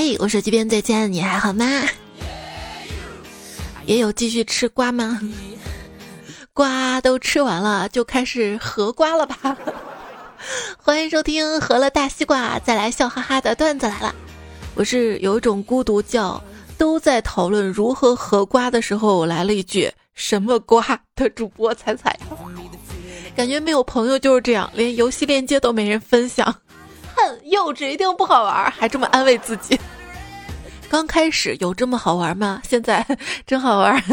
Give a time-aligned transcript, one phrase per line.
[0.00, 1.64] 嘿，我手机边再见你还好吗？
[3.84, 5.20] 也有继续吃瓜吗？
[6.52, 9.56] 瓜都吃完了，就开始合瓜了吧？
[10.80, 14.14] 欢迎收听合了大西瓜再来笑哈哈的段子来了。
[14.76, 16.40] 我是有一种孤独叫
[16.78, 22.16] 都在讨论如何合瓜的时候，来了一句什么瓜的主播彩彩，
[23.34, 26.54] 感觉没有朋友就是这样，连游戏链接都没人分享。
[27.16, 29.76] 哼，幼稚一定不好玩，还这么安慰自己。
[30.88, 32.62] 刚开始有这么好玩吗？
[32.66, 33.04] 现在
[33.46, 34.02] 真好玩。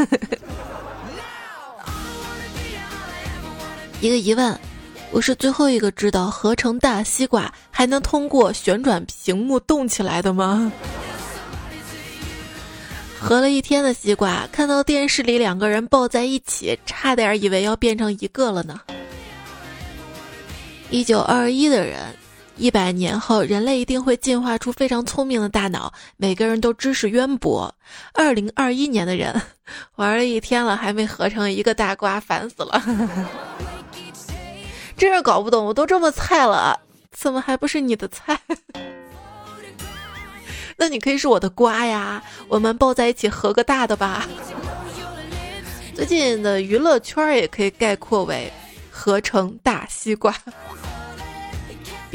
[4.01, 4.59] 一个疑问，
[5.11, 10.69] 我是最后一个知道合成大西瓜还能通过旋转屏幕动起来的吗？
[13.17, 18.81] 合了一天的西瓜，看到电视里两个人抱在一起，差点以为要变成一个了呢。
[20.89, 22.13] 一九二一的人。
[22.57, 27.73] 一百年后，人类一定会进化出非常聪明的大脑，每个人都知识渊博。
[28.13, 29.41] 二零二一年的人
[29.95, 32.81] 玩了一天了，还没合成一个大瓜，烦死了！
[34.95, 36.79] 真是搞不懂，我都这么菜了，
[37.11, 38.39] 怎么还不是你的菜？
[40.77, 44.25] 那你可以是我的瓜呀，我们抱在一起合个大的吧。
[45.93, 48.51] 最近的娱乐圈也可以概括为
[48.89, 50.33] 合成大西瓜。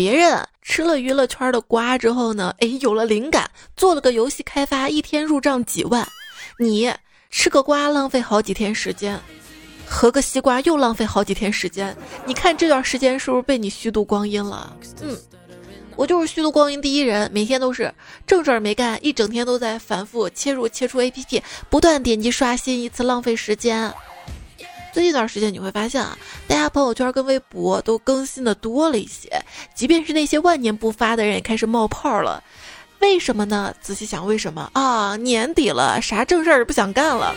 [0.00, 6.08] 别人吃了娱乐圈的瓜之后呢，哎，有了灵感，做了个游戏开发，一天入账几万。
[6.58, 6.90] 你
[7.28, 9.20] 吃个瓜浪费好几天时间，
[9.86, 11.94] 合个西瓜又浪费好几天时间。
[12.24, 14.74] 你看这段时间是不是被你虚度光阴了？
[15.02, 15.14] 嗯，
[15.96, 17.92] 我就是虚度光阴第一人，每天都是
[18.26, 23.92] 正事儿没干，一整天都在反复切入切出 APP，不断点击刷新，一次浪费时间。
[24.92, 29.30] 最近一段时间，你会发现啊，大家朋友圈跟微博都更新的多了一些，
[29.72, 32.42] 即便是那些万年不发的人也开始冒泡了。
[32.98, 33.72] 为什么呢？
[33.80, 35.16] 仔细想，为什么啊？
[35.16, 37.34] 年底了，啥正事儿不想干了？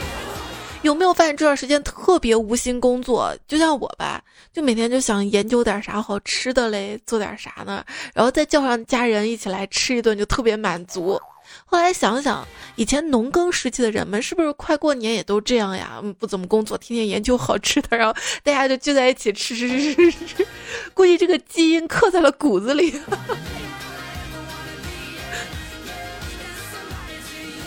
[0.81, 3.33] 有没有发现这段时间特别无心工作？
[3.47, 4.21] 就像我吧，
[4.51, 7.85] 就每天就想研究点啥好吃的嘞，做点啥呢？
[8.13, 11.21] 然后再叫上家人一起来吃一顿，就特别满足。
[11.65, 16.01] 后来想想，以前农耕时期的人们是不是快过年也都这样呀？
[16.19, 20.47] 不怎么工作，天天研究好吃的，然后大家就聚在一起吃吃吃吃吃。
[20.93, 22.93] 估计这个基因刻在了骨子里。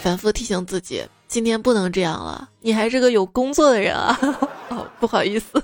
[0.02, 2.48] 反复提醒自己，今天不能这样了。
[2.60, 4.16] 你还是个有工作的人啊！
[4.70, 5.62] 哦，不好意思。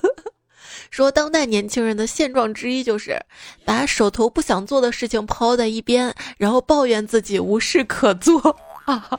[0.92, 3.18] 说当代年轻人的现状之一就是
[3.64, 8.54] 把手头不想做的事情抛在一边，然后抱怨自己无事可做。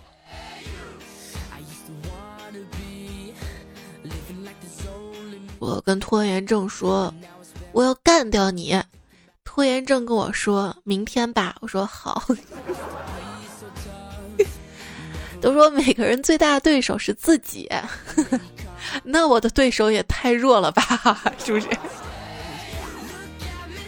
[5.57, 7.11] 我跟拖延症说
[7.71, 8.79] 我要干掉你，
[9.43, 12.23] 拖延症跟我说明天吧，我说好。
[15.41, 17.67] 都说每个人最大的对手是自己。
[19.03, 20.83] 那我的对手也太弱了吧，
[21.43, 21.67] 是不是？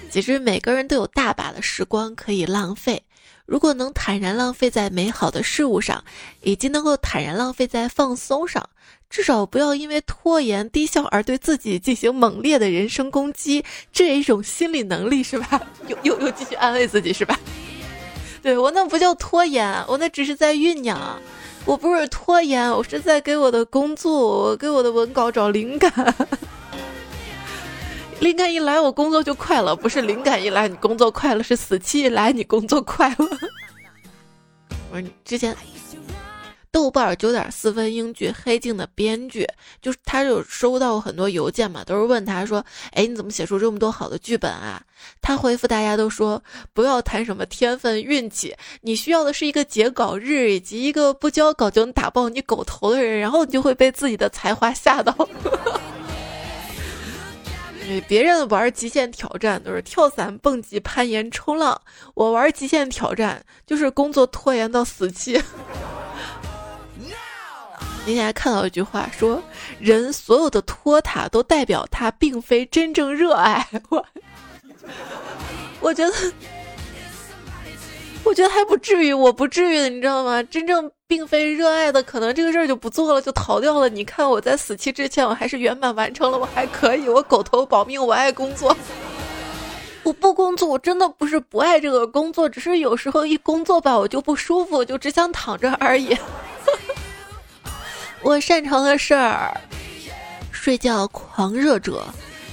[0.09, 3.03] 其实每个人都有大把的时光可以浪费，
[3.45, 6.03] 如果能坦然浪费在美好的事物上，
[6.41, 8.69] 以及能够坦然浪费在放松上，
[9.09, 15.61] 至少不要因为拖延低效而对自己进行猛烈的人身攻击，这也一种心理能力，是吧？
[15.87, 17.37] 又又又继续安慰自己，是吧？
[18.41, 21.19] 对我那不叫拖延，我那只是在酝酿。
[21.65, 25.91] 我不是拖延，我是在给我的工作，给我的文稿找灵感。
[28.21, 33.15] 灵感一来，我工作就快了；不是灵感一来，你工作快了；是死期一来，你工作快了。
[34.91, 35.55] 我说你之前。
[36.75, 39.47] 豆瓣九点四分英剧《黑镜》的编剧，
[39.81, 44.83] 就是他就收到很多邮件嘛，都是问他说：“哎，你怎么写出这么多好的剧本啊？”
[45.21, 46.43] 他回复大家都说
[46.75, 55.15] ：“不要谈什么天分运气，你需要的是一个截稿日以及一个不交稿就能打爆你狗头的人，然后你就会被自己的才华吓到。
[58.05, 61.79] ”别人玩极限挑战都是跳伞、蹦极、攀岩、冲浪，
[62.15, 65.41] 我玩极限挑战就是工作拖延到死期。
[68.07, 69.41] 那天还看到一句话，说
[69.79, 74.05] 人所有的拖沓都代表他并非真正热爱我。
[75.81, 76.13] 我觉得，
[78.23, 80.41] 我觉得还不至于，我不至于，你知道吗？
[80.43, 83.89] 真正并非热爱的，可能这个事儿就不做了，就逃掉了。
[83.89, 88.75] 你看我在死期之前，我还是圆满完成了，我还可以，我狗头保命，我爱工作。
[90.03, 96.15] 我不工作，我真的不是不爱这个工作，只是有时候一工作吧，我就不舒服，就只想躺着而已。
[98.25, 99.55] 我擅长的事儿：
[100.51, 102.03] 睡觉狂热者、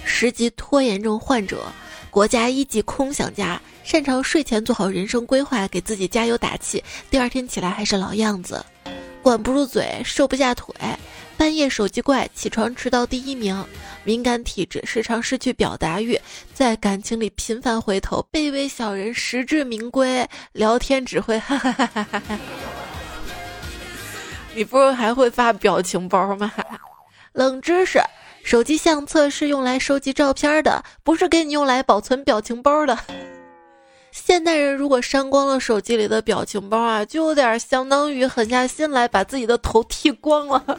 [0.05, 1.65] 十级拖延症患者、
[2.11, 8.63] 国家一级空想家、擅长睡前做好人生规划，给自己加油打气，第二天起来还是老样子。
[9.23, 10.75] 管不住嘴，瘦不下腿，
[11.39, 13.65] 半夜手机怪，起床迟到第一名，
[14.05, 16.21] 敏感体质，时常失去表达欲，
[16.53, 22.39] 在感情里频繁回头，卑微小人，实至名归，聊天只会哈哈哈哈哈哈。
[24.55, 26.53] 你不是还会发表情包吗？
[27.33, 27.99] 冷知识：
[28.45, 32.99] 手机相册是用来收集照片的，不是给你用来保存表情包的。
[34.11, 40.79] 现代人如果删光了手机里的表情包啊，就有点相当于狠下心来把自己的头剃光了。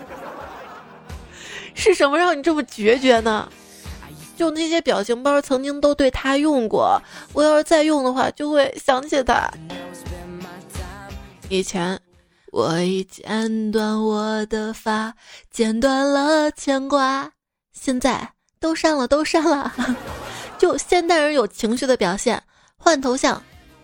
[1.73, 3.49] 是什么让你这么决绝呢？
[4.37, 7.01] 就那些表情包曾经都对他用过，
[7.33, 9.49] 我要是再用的话，就会想起他。
[11.49, 11.99] 以前
[12.53, 15.15] 我已剪断我的发，
[15.49, 17.31] 剪断了牵挂，
[17.71, 19.73] 现在都删了，都删了。
[20.59, 22.43] 就现代人有情绪的表现。
[22.77, 23.41] 换头像，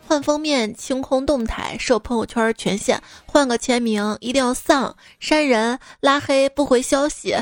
[0.08, 7.36] 换封面，清空动态，设朋友圈权限，换个签名，一定要丧，删人，拉黑，不回消息。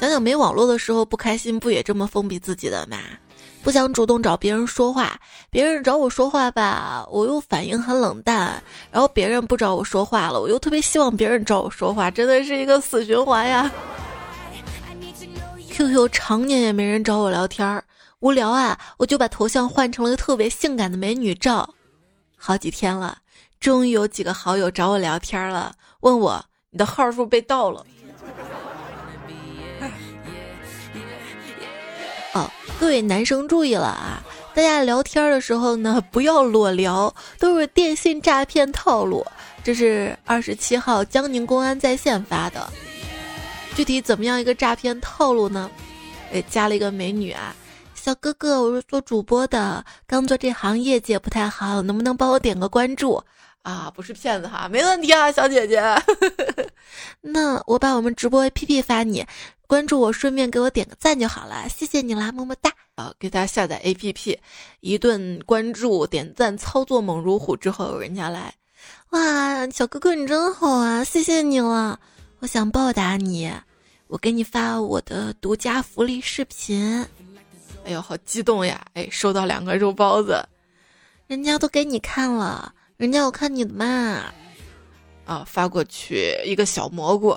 [0.00, 2.98] 想想没网络的时候不开心，不也这么封闭自己的吗？
[3.64, 5.18] 不想主动找别人说话，
[5.48, 13.72] 别人找我说话吧，我又反应很冷淡，然后别人不找我说话了，我又特别希望别人找我说话，真的是一个死循环呀。
[15.70, 17.82] QQ 常年也没人找我聊天儿。
[18.20, 21.68] 无聊啊，我就把头像换成了个特别性感的美女照。
[22.36, 23.16] 好几天了，
[23.58, 27.84] 终于有几个好友找我聊天了，问我你的号是不是被盗了？
[32.80, 34.22] 各位男生注意了啊，
[34.54, 39.24] 大家聊天的时候呢， 不要裸聊，都是电信诈骗套路。
[39.62, 42.68] 这是二十七号江宁公安在线发的，
[43.74, 45.70] 具体怎么样一个诈骗套路呢？
[46.32, 47.54] 诶，加了一个美女啊。
[47.94, 53.22] 小哥哥，我是做主播的，刚做这行业绩不太好，能不能帮我点个关注
[53.62, 53.90] 啊？
[53.96, 55.82] 不是骗子哈，没问题啊，小姐姐。
[57.22, 59.26] 那我把我们直播 APP 发你，
[59.66, 62.72] 关注我，顺便给我点个赞就好了，谢谢你啦，么么哒。
[62.96, 64.38] 啊，给大家下载 APP，
[64.80, 68.54] 一顿关注、点赞、操作猛如虎之后，人家来，
[69.10, 71.98] 哇，小哥哥你真好啊，谢谢你了，
[72.38, 73.50] 我想报答你，
[74.06, 77.04] 我给你发我的独家福利视频。
[77.84, 78.84] 哎呦，好激动呀！
[78.94, 80.40] 哎，收到两个肉包子，
[81.26, 84.32] 人家都给你看了，人家要看你的嘛。
[85.24, 87.36] 啊，发过去一个小蘑菇，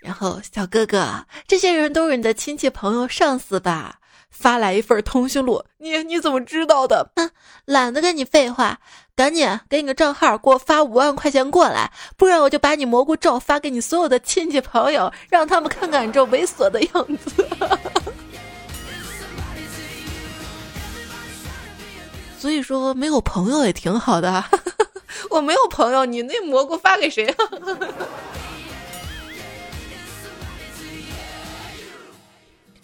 [0.00, 3.96] 然后小哥哥，这些人都是你的亲戚朋友、上司吧？
[4.30, 7.10] 发来一份通讯录，你你怎么知道的？
[7.16, 7.30] 哼，
[7.66, 8.78] 懒得跟你废话，
[9.14, 17.46] 赶紧给你个账号，给我发五万块钱过来，不然我就把你蘑菇照发给你所有的亲戚朋友，让他们看看你这猥琐的样子。
[22.38, 24.42] 所以说没有朋友也挺好的，
[25.28, 27.36] 我没有朋友，你那蘑菇发给谁啊？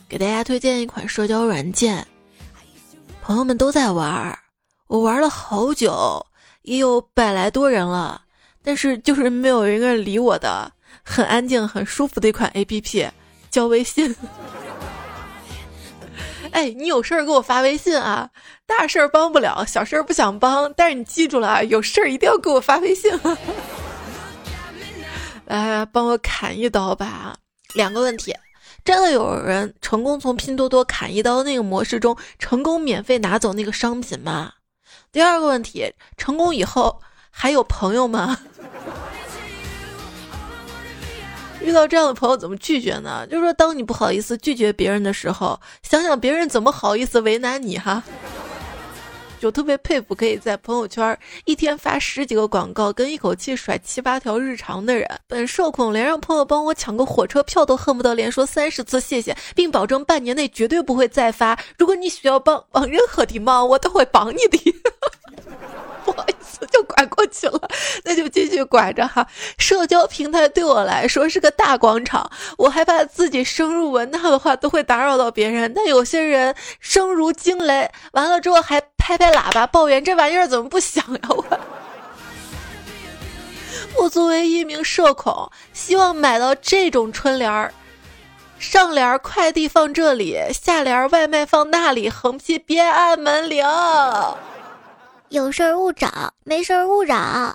[0.08, 2.06] 给大家推荐一款社交软件，
[3.20, 4.38] 朋友们都在玩，
[4.86, 6.24] 我玩了好久，
[6.62, 8.22] 也有百来多人了，
[8.62, 10.70] 但是就是没有一个人理我的，
[11.02, 13.08] 很安静、很舒服的一款 A P P，
[13.50, 14.14] 叫微信。
[16.52, 18.30] 哎，你有事儿给我发微信啊！
[18.64, 23.12] 大事儿帮不了，小事儿不想帮，但是你记住了啊，有事儿一定要给我发微信。
[25.46, 27.36] 来，帮我砍一刀吧！
[27.74, 28.32] 两个问题：
[28.86, 34.52] 真的有人成功从拼多多砍一刀那个模式中成功免费拿走那个商品吗？
[35.10, 37.02] 第二个问题：成功以后
[37.32, 38.38] 还有朋友吗？
[41.60, 43.26] 遇到这样的朋友怎么拒绝呢？
[43.26, 48.04] 就是说，当你不好意思拒绝别人的时候，想想别人怎么好意思为难你哈。
[49.40, 55.06] 就特别佩服可以在朋友圈一天发十几个广告，跟一口气甩七八条日常的人。
[55.26, 61.58] 本社恐，连让朋友帮我抢个火车票都恨不得连说三十次谢谢，并保证半年内绝对不会再发。
[61.78, 64.58] 如果你需要帮帮任何的忙，我都会帮你的。
[66.04, 67.60] 不好意思，就拐过去了，
[68.04, 69.26] 那就继续拐着哈。
[69.58, 75.74] 社交平台对我来说是个大广场，我害怕自己声入文纳的话都会打扰到别人。
[75.74, 81.20] 但有些人声如惊雷，完了之后还拍拍喇叭抱怨这玩意儿怎么不响呀？
[81.28, 81.44] 我
[84.02, 87.72] 我作为一名社恐，希望买到这种春联儿，
[88.58, 93.64] 上联儿快递放这里，下联儿外卖放那里，横批别按门铃。
[95.28, 97.54] 有事儿勿找，没事儿勿扰。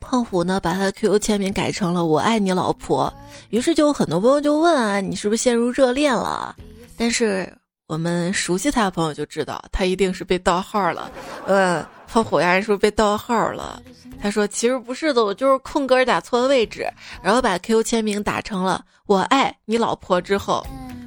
[0.00, 3.12] 胖虎呢，把他的 QQ 签名改成了“我爱你老婆”，
[3.50, 6.56] 于是就有很多朋友就问啊，你是不是陷入热恋了？
[6.96, 7.52] 但是
[7.86, 11.08] 我们熟悉他的朋友就知道，他一定是被盗号了。
[11.46, 13.80] 嗯，放火焰是不是被盗号了？
[14.20, 16.84] 他说其实不是的，我就是空格打错了位置，
[17.22, 20.66] 然后把 QQ 签名打成了“我爱你老婆”之后，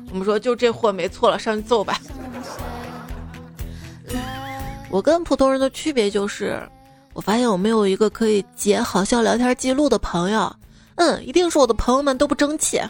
[0.09, 1.99] 我们说就这货没错了，上去揍吧。
[4.89, 6.57] 我跟普通人的区别就是，
[7.13, 10.49] 我发现我没有一个可以截好笑聊天记录的朋友。
[10.95, 12.81] 嗯，一定是我的朋友们都不争气。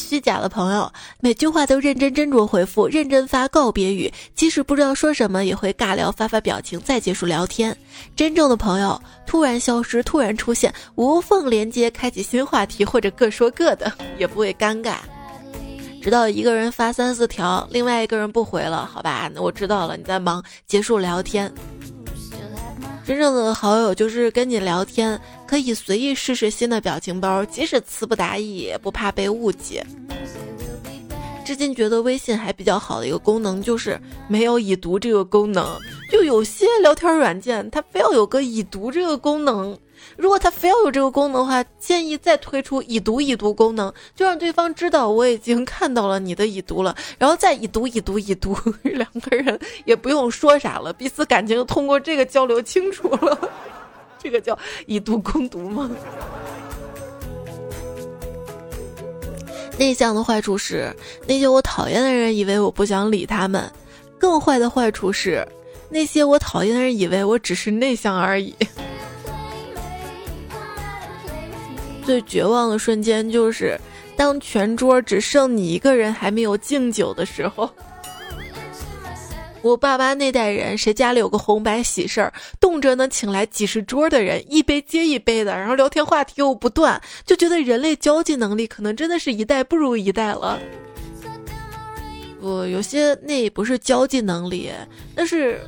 [0.00, 0.90] 虚假的朋友，
[1.20, 7.76] 每句话都认真斟酌回复，认真发告别语，即使不知道说什么，也会尬聊，发发表情，再结束聊天。
[8.16, 14.96] 真正的朋友，突然消失，突然出现，无缝连接，开启新话题，或者各说各的，也不会尴尬。
[16.02, 21.52] 直到一个人发三四条，另外一个人不回了，好吧，我知道了，你在忙，结束聊天。
[23.04, 29.84] 真正的好友就是跟你聊天，可以随意试试新的表情包，即使词不达意，也不怕被误解。
[31.44, 35.76] 至今觉得微信还比较好的一个功能就是没有已读这个功能，
[36.08, 39.76] 就有些聊天软件它非要有个已读这个功能。
[40.16, 53.36] 如果它非要有这个功能的话，建议再推出已读已读功能，就让对方知道我已经看到了你的已读了，然后再已读已读已读， 两个人也不用说啥了，彼此感情通过这个交流清楚了，
[54.22, 55.90] 这个叫以毒攻毒吗？
[59.78, 60.94] 内向的坏处是，
[61.26, 63.62] 那些我讨厌的人以为我不想理他们；
[64.18, 65.42] 更坏的坏处是，
[65.88, 68.54] 那些我讨厌的人以为我只是内向而已。
[72.04, 73.78] 最绝望的瞬间就是，
[74.16, 77.70] 当全桌只剩你一个人还没有敬酒的时候。
[79.62, 90.58] 我爸妈那代人，谁家里有个红白喜事儿，动辄能请来几十桌的人，一杯接一杯的，然后聊天话题又不断，就觉得人类交际能力可能真的是一代不如一代了。
[92.40, 94.70] 不，有些那不是交际能力，
[95.14, 95.60] 那是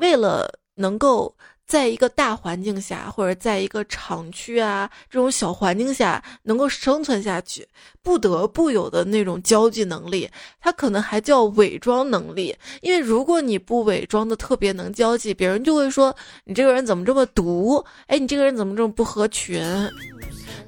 [0.00, 1.34] 为了能够。
[1.74, 7.66] 在一个大环境下，或者在一个厂区啊这种小环境下能够生存下去，
[8.00, 12.54] 不得不有的那种交际能力，它可能还叫伪装能力。
[12.80, 16.14] 因为如果你不伪装的特别能交际，别人就会说
[16.44, 17.84] 你这个人怎么这么毒？
[18.06, 19.60] 哎，你这个人怎么这么不合群？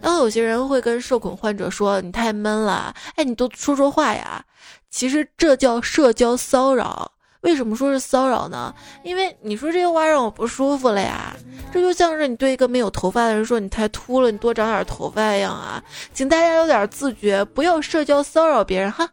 [0.03, 4.45] 然后有些人会跟社恐患者说你太闷了，哎，你多说说话呀。
[4.91, 7.13] 其实这叫社交骚扰。
[7.47, 8.75] 为什么说是骚扰呢？
[9.05, 11.33] 因为你说这些话让我不舒服了呀。
[11.73, 15.81] 这就像是你对一个没有头发的人说你太秃了，你多长点头发一样啊。
[16.13, 19.09] 请大家有点自觉，不要社交骚扰别人哈。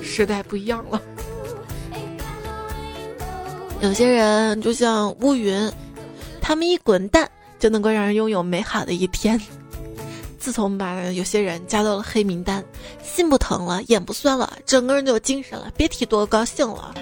[0.00, 0.98] 时代不一样了，
[3.82, 5.70] 有些人就像乌云，
[6.40, 9.38] 他们一滚蛋就能够让人拥有美好的一天。
[10.38, 12.64] 自从把有些人加到了黑名单，
[13.04, 16.94] 心不疼了，眼不酸了，整个人就有精神了，别提多高兴了。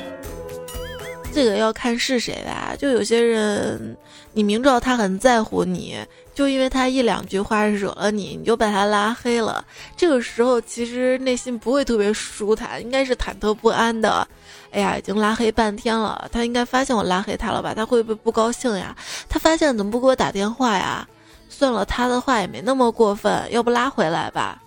[1.32, 3.96] 这个要看是谁吧，就有些人，
[4.32, 5.96] 你明知道他很在乎你，
[6.34, 9.64] 就因为他一两句话惹了你，你就把他拉黑了。
[9.96, 14.26] 这个时候其实内心不会特别舒坦，应该是忐忑不安的。
[14.72, 17.72] 哎呀，已经拉黑半天了，他应该发现我拉黑他了吧？
[17.74, 18.96] 他会不会不高兴呀？
[19.28, 21.06] 他发现怎么不给我打电话呀？
[21.48, 24.60] 算了，他的话也没那么过分，要不拉回来吧？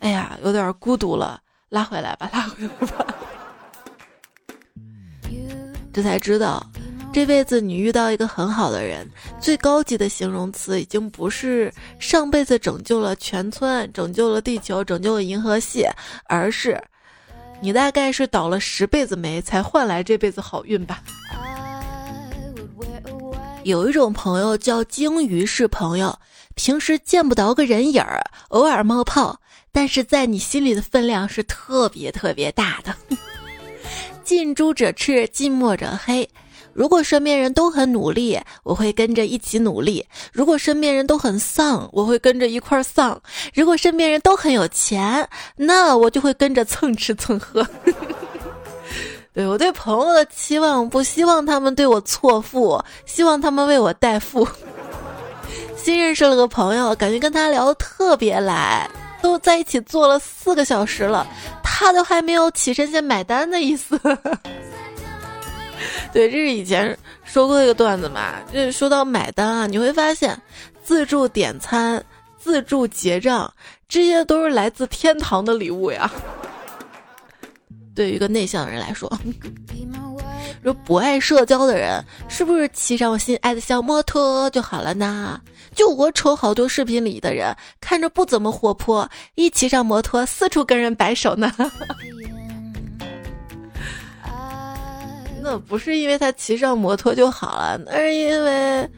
[0.00, 3.06] 哎呀，有点孤独了，拉回来吧，拉回来吧。
[5.92, 6.64] 这才知道，
[7.12, 9.06] 这辈子你遇到一个很好的人，
[9.38, 15.86] 最高级的形容词已经不是上辈子拯救了全村、拯救了地球、拯救了银河系，
[16.24, 16.82] 而是
[17.60, 21.02] 你大概是倒了十辈子霉才换来这辈子好运吧。
[23.64, 26.18] 有一种朋友叫鲸鱼式朋友，
[26.54, 29.38] 平时见不着个人影儿，偶尔冒泡，
[29.70, 32.96] 但是在你心里的分量是特别特别大的。
[34.24, 36.28] 近朱者赤，近墨者黑。
[36.72, 40.02] 如果身边人都很努力，我会跟着一起努力；
[40.32, 43.18] 如果身边人都很丧，我会跟着一块丧；
[43.52, 47.66] 如果身边人都很有钱，那我就会跟着蹭吃蹭喝。
[49.34, 54.46] 对我对朋友的期望，不希望他们对我错付，希望他们为我代付。
[55.76, 58.88] 新认识了个朋友，感觉跟他聊的特别来。
[59.22, 61.26] 都在一起坐了四个小时了，
[61.62, 63.98] 他都还没有起身先买单的意思。
[66.12, 68.34] 对，这是以前说过一个段子嘛。
[68.52, 70.38] 就是说到买单啊，你会发现，
[70.84, 72.04] 自助点餐、
[72.38, 73.50] 自助结账，
[73.88, 76.10] 这些都是来自天堂的礼物呀。
[77.94, 79.10] 对于一个内向的人来说，
[80.62, 85.40] 说不爱社交的人，是不是骑上我心爱的小摩托就好了呢？
[85.74, 91.52] 就我瞅好多视频里的人，看着不怎么活泼，一骑上摩托四处跟人摆手呢。
[95.44, 98.88] 那不是因为他骑上摩托就好了，那是因为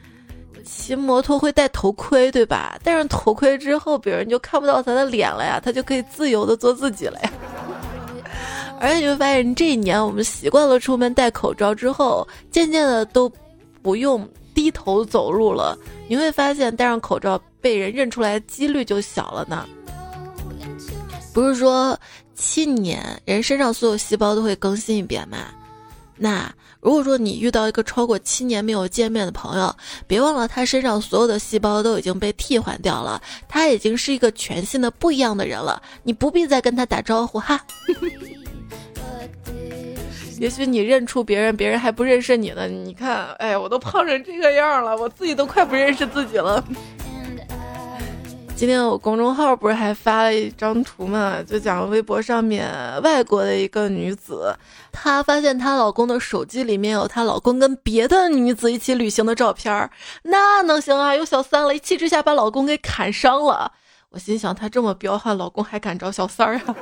[0.62, 2.78] 骑摩托会戴头盔，对吧？
[2.85, 7.33] 戴上头盔之后，别人就看不到他的脸了呀，他就可以自由的做自己了呀。
[8.78, 13.33] 而且你会发现，这一年我们习惯了出门戴口罩之后，渐渐的都
[13.81, 15.78] 不用低头走路了。
[16.09, 19.67] 你会发现，戴上口罩被人认出来的几率就小了呢。
[21.33, 21.99] 不是说
[22.35, 25.39] 七年人身上所有细胞都会更新一遍吗？
[26.17, 26.49] 那
[26.81, 29.75] 如果说你遇到一个超过七年没有见面的朋友，
[30.07, 35.83] 别忘了他身上所有的细胞都已经被替换掉了，他已经是一个全新的不一样的人了。
[36.05, 37.61] 你不必再跟他打招呼哈。
[40.45, 42.69] 也许你认出别人，别人还不认识你呢。
[42.69, 46.63] 你看，哎，我都胖成这个样了，我自己都快不认识自己了。
[48.55, 51.43] 今天我公众号不是还发了一张图嘛？
[51.43, 52.71] 就讲微博上面
[53.03, 54.55] 外国的一个女子，
[54.93, 59.91] 她发现她老公的手机里面有她老公跟别的女子一起旅行的照片儿
[60.25, 61.17] 那能行啊？
[61.17, 63.73] 有小三了，一气之下把老公给砍伤了。
[64.11, 66.77] 我心想，她这么彪悍，老公还敢找小三儿啊？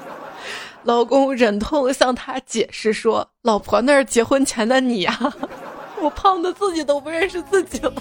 [0.85, 5.19] 老公忍痛向她解释说：“老婆，那是结婚前的你呀，
[6.03, 7.93] 我胖的自己都不认识自己了。”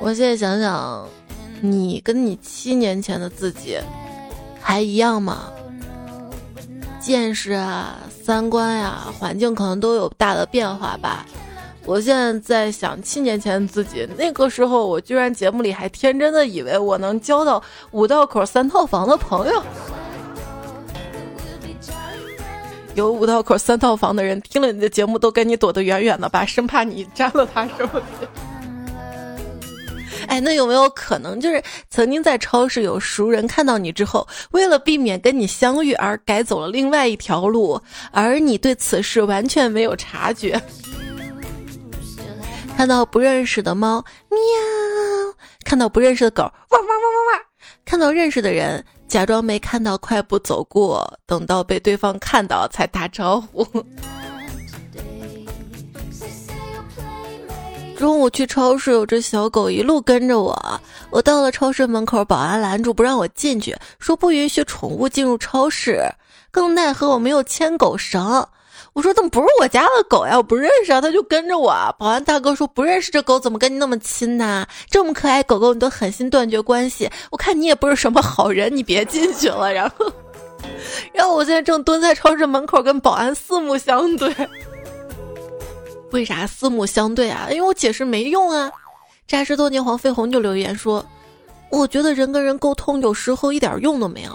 [0.00, 1.08] 我现在想想，
[1.60, 3.78] 你跟你七年前的自己
[4.60, 5.52] 还一样吗？
[7.00, 11.24] 见识啊，三观呀，环境可能都有大的变化吧。
[11.88, 19.62] 我现在在想，七年前的自己，那个时候我居然节目里还天真的以为我能交到五道口三套房的朋友。
[22.94, 28.02] 有五道口三套房的人听了你的节目，都跟你躲得远远的吧，生怕你沾了他什么。
[30.26, 37.80] 哎，那有没有可能就是曾经在超市有熟人看到你之后，为了避免跟你相遇而改走了另外一条路，
[38.10, 40.60] 而你对此事完全没有察觉？
[42.78, 44.38] 看到不认识的猫喵，
[45.64, 47.40] 看到不认识的狗汪汪汪汪汪，
[47.84, 53.66] 看到认识的人假装没看到，快步走过，等到被对方看到才打招呼。
[57.98, 60.80] 中午去超市，有只小狗一路跟着我。
[61.10, 66.08] 我到了超市门口，保安拦住不让我进去，说不允许宠物进入超市。
[66.52, 68.46] 更奈何我没有牵狗绳。
[68.98, 70.36] 我说怎么不是我家的狗呀？
[70.36, 71.72] 我不认识啊，它就跟着我。
[72.00, 74.66] 保安大哥说不认识这狗怎么跟你那么亲呢？
[74.90, 79.72] 这么可爱狗狗你都狠心断绝关系，我看你也不是什么好人，你别进去了。
[79.72, 80.12] 然后，
[81.14, 84.34] 然后我现在正蹲在超市门口跟保安四目相对。
[86.10, 87.46] 为啥四目相对啊？
[87.52, 88.68] 因为我解释没用啊！
[89.28, 91.06] 扎实多年黄飞鸿就留言说
[91.70, 94.30] ：“我觉得人跟人沟通有时候一点用都没有，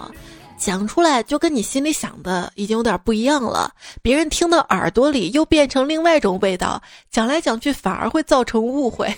[0.66, 3.70] 讲出来就跟你心里想的已经有点不一样了，
[4.02, 9.14] 别人听到耳朵里又变成另外一种味道，讲来讲去反而会造成误会。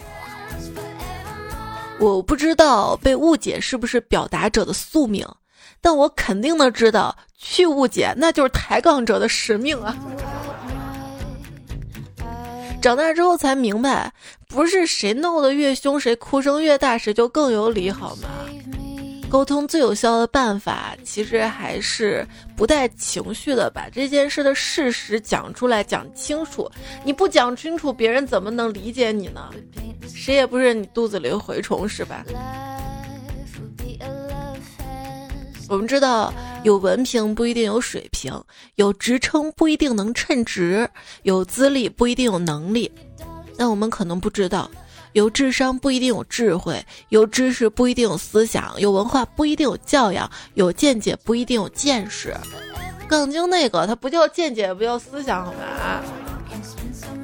[2.02, 5.24] 我不知道被误解是不是表达者的宿命，
[5.82, 9.96] 但我肯定的知道，去误解那就是抬杠者的使命啊！”
[12.82, 14.12] 长大之后才明白，
[14.48, 18.30] 不是谁闹得越凶，谁哭声越大，谁就更有理，好吗？
[19.36, 26.72] 沟通最有效的办法，其实还是不带情绪的把这件事的事实讲出来，讲清楚。
[27.04, 29.50] 你不讲清楚，别人怎么能理解你呢？
[30.08, 32.24] 谁也不是你肚子里的蛔虫，是吧？
[35.68, 38.42] 我们知道，有文凭不一定有水平，
[38.76, 40.90] 有职称不一定能称职，
[41.24, 42.90] 有资历不一定有能力。
[43.58, 44.72] 但我们可能不知道，
[45.16, 52.36] 有智商不一定有智慧，有知识不一定有思想，有文化不一定有教养，有见解不一定有见识。
[53.08, 56.04] 杠精那个，他不叫见解，不叫思想，好吧？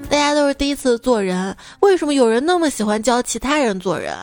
[0.10, 4.15] 大家都是第一次做人，为什么有人那么喜欢教其他人做人？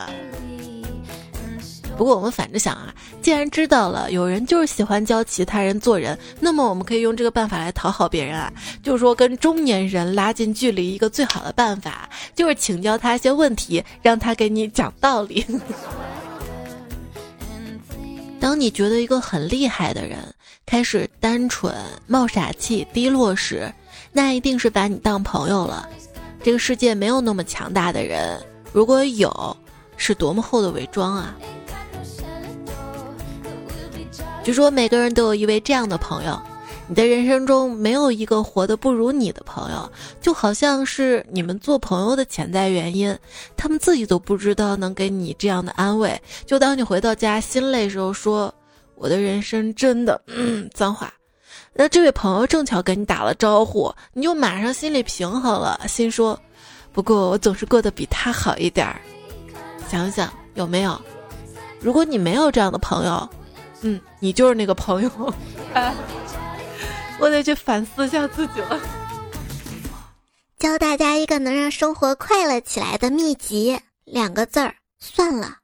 [1.99, 8.49] 不过我们反着想啊，既然知道了有人就是喜欢教其他人做人，那么我们可以用这个办法来讨好别人啊。
[8.81, 15.45] 就是说，跟中年人拉近距离，一个最好的办法就是请教他一些问题，让他给你讲道理。
[18.39, 20.19] 当你觉得一个很厉害的人
[20.65, 21.75] 开始单纯、
[22.07, 23.69] 冒傻气、低落时，
[24.13, 25.89] 那一定是把你当朋友了。
[26.41, 29.57] 这个世界没有那么强大的人，如果有，
[29.97, 31.35] 是多么厚的伪装啊！
[34.43, 36.41] 据说每个人都有一位这样的朋友，
[36.87, 43.15] 你的人生中没有一个活得不如你的朋友，就好像是你们做朋友的潜在原因，
[43.55, 46.19] 他们自己都不知道能给你这样的安慰。
[46.45, 48.51] 就当你回到家心累时候，说
[48.95, 51.13] 我的人生真的，嗯，脏话。
[51.73, 56.39] 那这位朋友正巧跟你打了招呼，你就马上心里平衡了，心说，
[56.91, 58.99] 不过我总是过得比他好一点儿。
[59.87, 60.99] 想想有没有？
[61.79, 63.29] 如果你没有这样的朋友，
[63.81, 65.09] 嗯，你就是那个朋友。
[67.19, 68.79] 我得去反思一下自己了。
[70.57, 75.57] 教大家一个能让生活快乐起来的秘籍，两个字儿：算了。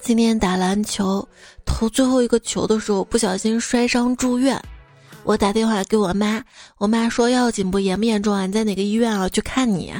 [0.00, 1.28] 今天打篮球，
[1.64, 4.60] 投最后一个球的时候，不小心摔伤住院。
[5.24, 6.42] 我打电话给我妈，
[6.78, 7.78] 我妈说要紧不？
[7.78, 8.46] 严不严重啊？
[8.46, 9.28] 你在哪个医院啊？
[9.28, 9.92] 去看你。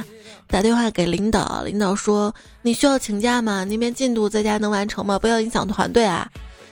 [0.51, 2.33] 打电话给领导，领导说
[2.63, 3.63] 你需要请假吗？
[3.63, 5.19] 那边进度在家能完成吗？
[5.19, 6.27] 不要影响团队啊。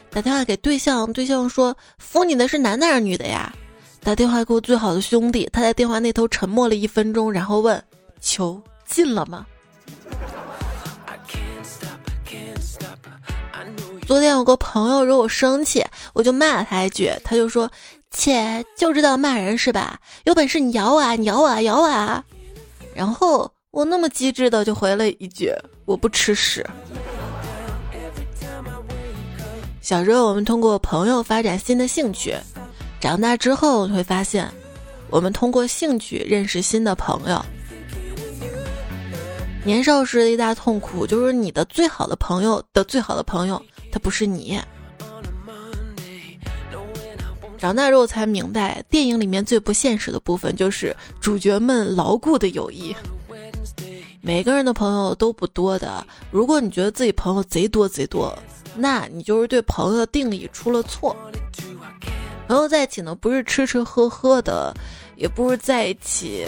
[0.10, 3.54] 打电话给对象，对象说服你的是男的还是女的呀？
[4.02, 7.82] 打电话给我最好的兄弟，他在电话那头沉默了一分钟，然后问
[8.20, 9.46] 球进了吗？
[14.08, 17.70] 昨天有个朋友惹我生气，我就骂了他一句，他就说
[18.10, 20.00] 切就知道骂人是吧？
[20.24, 22.24] 有本事你咬我啊，你咬我啊，咬我啊！
[22.96, 23.50] 然后。
[23.78, 25.54] 我那么机智的就回了一句
[25.86, 26.66] ：“我不吃屎。”
[29.82, 32.36] 小时候我们通过朋友发展新的兴趣，
[33.00, 34.52] 长大之后会发现，
[35.12, 37.40] 我们通过兴趣认识新的朋友。
[39.64, 44.60] 年少时的一大痛苦就是你的最好的朋友的最好的朋友他不是你。
[47.60, 52.96] 长大之后才明白，电影里面最不现实的部分就是主角们牢固的友谊。
[54.22, 58.38] 每个人的朋友都不多的，如果你觉得自己朋友贼多贼多，
[58.76, 61.16] 那你就是对朋友的定义出了错。
[62.48, 64.74] 朋友在一起呢，不是吃吃喝喝的，
[65.16, 66.46] 也不是在一起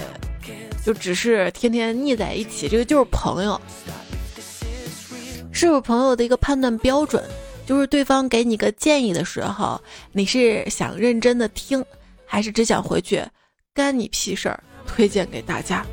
[0.86, 3.60] 就只是天天腻在一起，这个就是朋友。
[5.52, 7.24] 是不是朋友的一个判断标准，
[7.66, 9.80] 就是对方给你个建议的时候，
[10.12, 11.84] 你是想认真的听，
[12.26, 13.22] 还是只想回去
[13.74, 15.86] 干你屁事儿推荐给大家？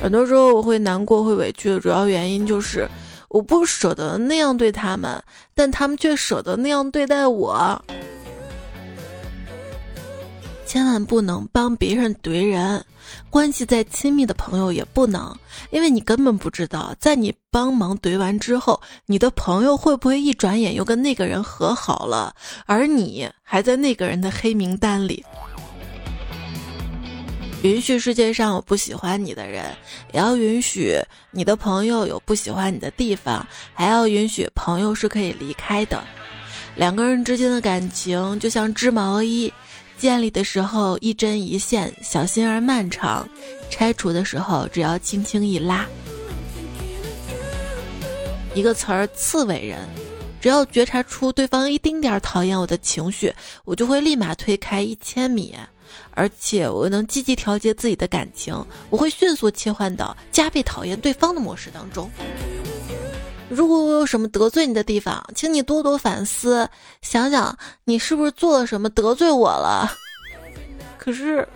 [0.00, 2.88] 很多时候我会难过、会委屈的主要原因就是
[3.28, 5.22] 我不舍得那样对他们，
[5.54, 7.84] 但他们却舍得那样对待我。
[10.64, 12.84] 千万不能帮别人怼人，
[13.30, 15.34] 关系再亲密的朋友也不能，
[15.70, 22.34] 因为你根本不知道，在你帮忙怼完之后，你的朋友会不会一转眼又跟那个人和好了，
[22.66, 25.24] 而你还在那个人的黑名单里。
[27.62, 29.64] 允许世界上有不喜欢你的人，
[30.12, 30.96] 也要允许
[31.32, 33.44] 你的朋友有不喜欢你的地方，
[33.74, 36.02] 还要允许朋友是可以离开的。
[36.76, 39.52] 两个人之间的感情就像织毛衣，
[39.98, 43.26] 建立的时候一针一线，小心而漫长；
[43.68, 45.84] 拆除的时候只要轻轻一拉。
[48.54, 49.80] 一个词儿，刺猬人。
[50.40, 55.52] 只要觉察出对方一丁点儿讨厌我的情绪，我就会立马推开一千米。
[56.18, 58.52] 而且我能积极调节自己的感情，
[58.90, 62.10] 我会迅速切换到加倍讨厌对方的模式当中。
[63.48, 66.68] 如果我有什么得罪你的地方，请你多多反思，
[67.02, 69.88] 想想你是不是做了什么得罪我了。
[70.98, 71.46] 可是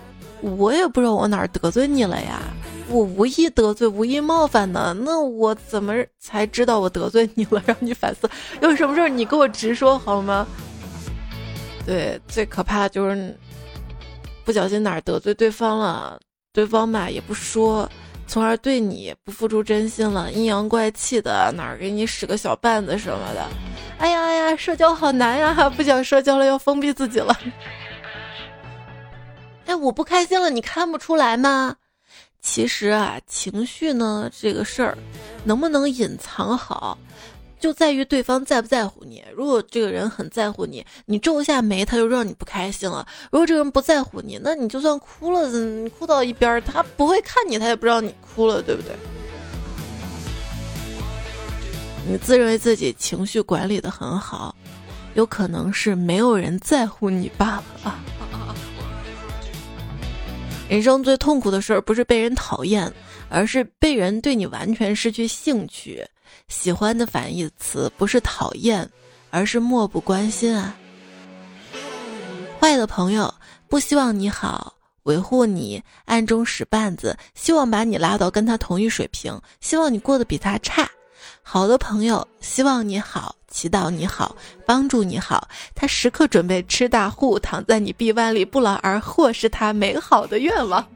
[0.40, 2.40] 我也不知道我哪儿得罪你了呀，
[2.88, 7.60] 我无意得罪，无意冒犯的，那我怎么才知道我得罪你了？
[7.66, 8.30] 让你反思，
[8.62, 10.46] 有什么事儿你给我直说好吗？
[11.84, 13.36] 对，最可怕的就是。
[14.44, 16.20] 不小心哪儿得罪对方了，
[16.52, 17.88] 对方吧也不说，
[18.26, 23.46] 从而对你不付出真心了，阴阳怪气的哪儿给你使个小绊子什么的，
[23.98, 27.36] 哎呀哎呀，社交好难呀，不想社交了，要封闭自己了。
[29.66, 31.76] 哎，我不开心了，你看不出来吗？
[32.40, 34.98] 其实啊，情绪呢这个事儿，
[35.44, 36.98] 能不能隐藏好？
[37.62, 39.22] 就在于对方在不在乎你。
[39.36, 48.90] 如果这个人很在乎你，你皱一下眉，他就让你不开心了；如果这个人不在乎你，那你就算哭了，你哭到一边，他不会看你，他也不知道你哭了，对不对？
[52.04, 54.52] 你自认为自己情绪管理的很好，
[55.14, 57.94] 有可能是没有人在乎你罢了。
[60.68, 62.92] 人生最痛苦的事儿不是被人讨厌，
[63.28, 66.04] 而是被人对你完全失去兴趣。
[66.48, 68.88] 喜欢的反义词不是讨厌，
[69.30, 70.76] 而是漠不关心啊。
[72.60, 73.32] 坏的朋友
[73.68, 80.88] 不希望你好，维护你，暗中使绊子，希望把你拉到跟他同一水平，希望你过得比他差。
[81.42, 90.86] 好的朋友希望你好，祈祷你好，帮助你好，他时刻准备吃大户，躺在你臂弯里不劳而获，是他美好的愿望。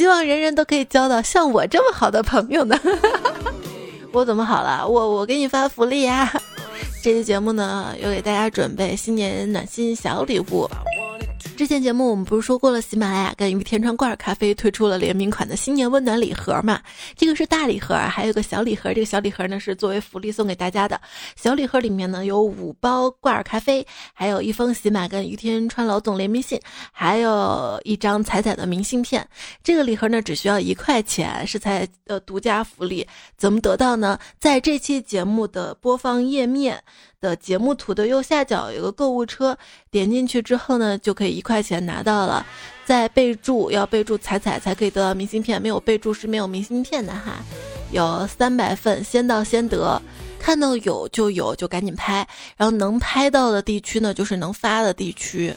[0.00, 2.74] 希望人人都可以交到像我这么好的朋友呢。
[4.12, 4.88] 我怎么好了？
[4.88, 6.32] 我我给你发福利呀！
[7.04, 10.66] 这期节目呢，又给大家准备新年暖心小礼物。
[11.60, 16.80] 之前节目我们不是说过了，喜马拉雅跟于天川罐咖啡推出了联名款的新年温暖礼盒嘛？
[17.14, 18.94] 这个是大礼盒，还有个小礼盒。
[18.94, 20.98] 这个小礼盒呢是作为福利送给大家的。
[21.36, 26.58] 小礼盒里面呢有五包罐儿咖啡，还有一封喜马跟于天川老总联名信，
[26.92, 29.28] 还有一张彩彩的明信片。
[29.62, 33.06] 这个礼盒呢只需要一块钱，是彩的独家福利。
[33.36, 34.18] 怎么得到呢？
[34.38, 36.82] 在这期节目的播放页面。
[37.20, 39.58] 的节目图的右下角有个购物车，
[39.90, 42.46] 点进去之后呢，就可以一块钱拿到了。
[42.86, 47.36] 在备注要备注彩彩才可以得到明信片，没有备注是没有明信片的哈。
[47.92, 50.00] 有三百份，先到先得，
[50.38, 52.26] 看到有就有，就赶紧拍。
[52.56, 55.54] 然后能拍到的地区呢，就是能发的地区。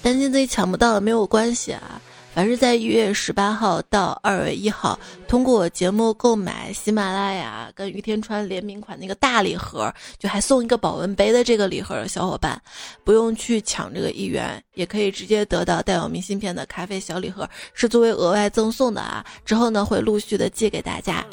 [0.00, 2.00] 担心自己抢不到了没有关系啊。
[2.32, 12.60] 凡是在一月十八号到二月一号通过我节目购买喜马拉雅跟于天川联名款那个大礼盒，就还送一个保温杯的这个礼盒的小伙伴，
[13.04, 19.24] 不用去抢这个一元，也可以直接得到带有明信片的咖啡小礼盒，是作为额外赠送的啊。
[19.44, 21.24] 之后呢，会陆续的寄给大家。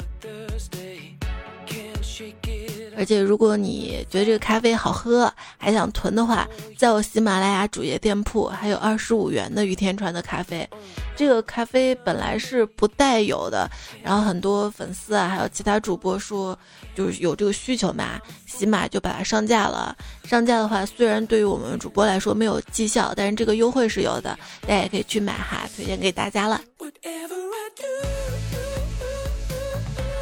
[2.98, 10.68] 而且，如果你觉得这个咖啡好喝，还想囤的话，在我喜马拉雅主页店铺还有二十五元的雨天传的咖啡。
[11.14, 13.70] 这个咖啡本来是不带有的，
[14.02, 16.58] 然后很多粉丝啊，还有其他主播说
[16.94, 19.96] 就是有这个需求嘛，喜马就把它上架了。
[20.24, 26.60] 上架的话，虽然对于我们主播来说没有绩效，但是这个优惠是有的，大家也可以去买哈，推荐给大家了。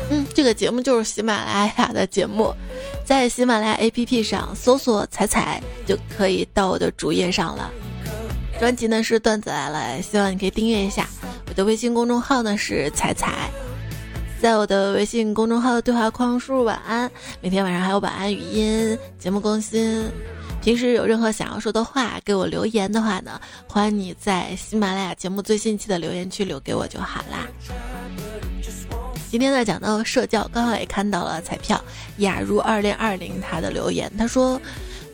[0.09, 2.55] 嗯，这个节目就是喜马拉雅的节目，
[3.05, 7.71] 在喜马拉雅 APP 上搜索“彩彩”就可以到我的主页上了。
[8.61, 11.09] 专辑呢是段子来了，希望你可以订阅一下。
[11.49, 13.51] 我的微信公众号呢是彩彩，
[14.41, 17.11] 在我的微信公众号的对话框输入“晚安”，
[17.43, 20.09] 每天晚上还有晚安语音节目更新。
[20.63, 27.47] 平时有任何想要说的话，给我留言的话呢，欢迎你在喜马拉雅节目最新期的留言区留给我就好啦。
[29.37, 31.79] 今天呢讲到社交，刚好也看到了彩票
[32.17, 34.59] 雅如二零二零他的留言，他说：“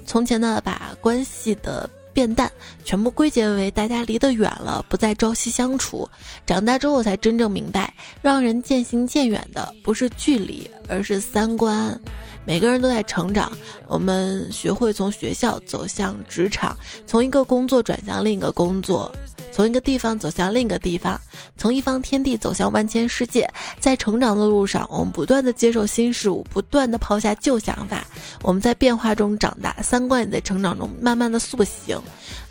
[0.06, 2.48] 从前呢把关系的变淡
[2.85, 6.08] 全部归结为大家离得远了，不再朝夕相处。
[6.46, 11.98] 长大之后才真正明白，让人渐行渐远的不是距离，而是三观。”
[12.44, 13.52] 每个人都在成长，
[13.87, 16.76] 我们学会从学校走向职场，
[17.07, 19.14] 从一个工作转向另一个工作，
[19.52, 21.20] 从一个地方走向另一个地方，
[21.57, 23.48] 从一方天地走向万千世界。
[23.78, 28.05] 在成长的路上，我们不断的接受新事物，不断的抛下旧想法。
[28.42, 31.96] 我们在变化中长大，三观也在成长中慢慢的塑形。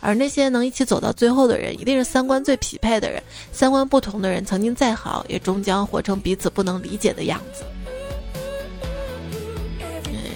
[0.00, 3.22] 而那些能一起走到最后的人，一定是三观最匹配的人。
[3.52, 7.62] 三观不同的人，曾经再好，也终将活成彼此不能理解的样子。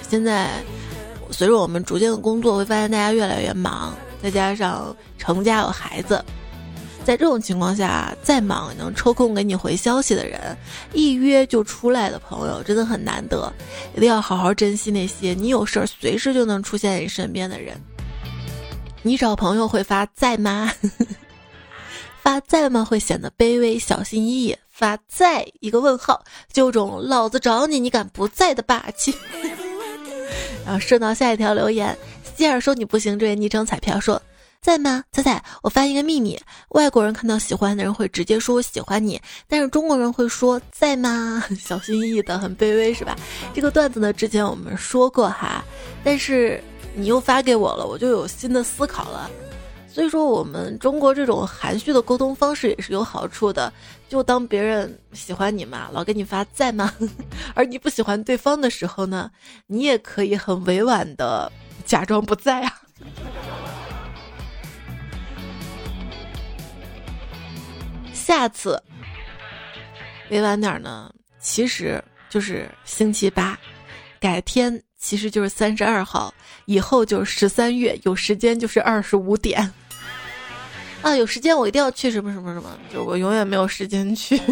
[0.08, 0.62] 现在，
[1.30, 6.24] 随着我们逐渐的工作，会发现大家越来越忙，再加上成家有孩子，
[7.04, 10.56] 在这种情况下，再忙能抽空给你回消息的人，
[10.92, 13.52] 一约就出来的朋友，真的很难得，
[13.96, 17.76] 一定要好好珍惜那些你有事儿随时就能出现在你身边的人。
[19.02, 20.72] 你找朋友会发在吗？
[22.22, 29.14] 发在吗会显得卑微小心翼翼，发在一个问号，就种老子找你你敢不在的霸气。
[30.66, 31.96] 然后顺到下一条留言，
[32.36, 34.20] 希尔说你不行，这位昵称彩票说
[34.60, 35.04] 在吗？
[35.12, 36.36] 彩彩，我发一个秘密，
[36.70, 41.40] 外国人看到喜欢的人会直接说我喜欢你，但是中国人会说在吗？
[41.56, 43.16] 小心翼翼的，很卑微是吧？
[43.54, 45.64] 这个段子呢，之前我们说过哈，
[46.02, 46.60] 但是
[46.96, 49.30] 你又发给我了，我就有新的思考了。
[49.96, 53.72] 所以说，我们中国这种含蓄的沟通方式也是有好处的。
[54.10, 56.92] 就当别人喜欢你嘛，老给你发在吗？
[57.56, 59.30] 而你不喜欢对方的时候呢，
[59.66, 61.50] 你也可以很委婉的
[61.86, 62.78] 假装不在啊。
[68.12, 68.78] 下次
[70.28, 73.58] 委婉点呢，其实就是星期八，
[74.20, 76.34] 改天其实就是三十二号，
[76.66, 79.72] 以后就是十三月，有时间就是二十五点。
[81.06, 84.42] 啊，有时间我一定要去什么什么什么，就我永远没有时间去。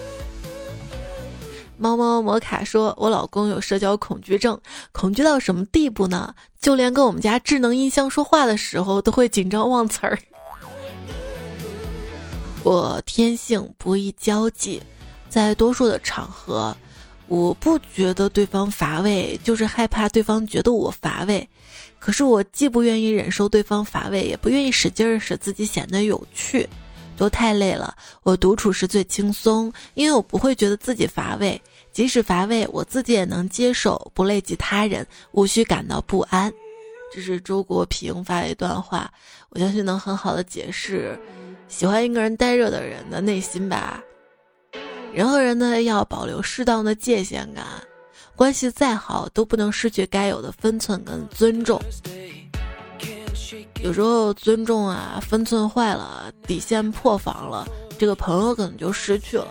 [1.78, 4.60] 猫猫摩卡说：“我老公有社交恐惧症，
[4.92, 6.34] 恐惧到什么地步呢？
[6.60, 10.18] 就连跟我们家智能音箱说话的时候，都会紧张忘词儿。”
[12.62, 14.82] 我天性不易交际，
[15.30, 16.76] 在多数的场合，
[17.28, 21.48] 我不觉得对方乏味，就是害怕对方觉得我乏味。
[22.00, 26.66] 可是我既不愿意忍受对方乏味，也不愿意使劲儿使自己显得有趣，
[27.16, 27.94] 都太累了。
[28.22, 31.60] 我独处时最轻松，因为我不会觉得自己乏味，
[31.92, 36.50] 即使乏味，我自己也能接受，不累及他人，无需感到不安。
[37.12, 39.12] 这是周国平发的一段话，
[39.50, 41.18] 我相信能很好的解释
[41.68, 44.02] 喜欢一个人呆着的人的内心吧。
[45.12, 47.64] 人和人呢要保留适当的界限感，
[48.40, 51.78] 关系再好都不能失去该有的分寸跟尊重。
[53.82, 59.46] 有时候尊重啊分寸坏了，底线破防了，这个朋友可能就失去了。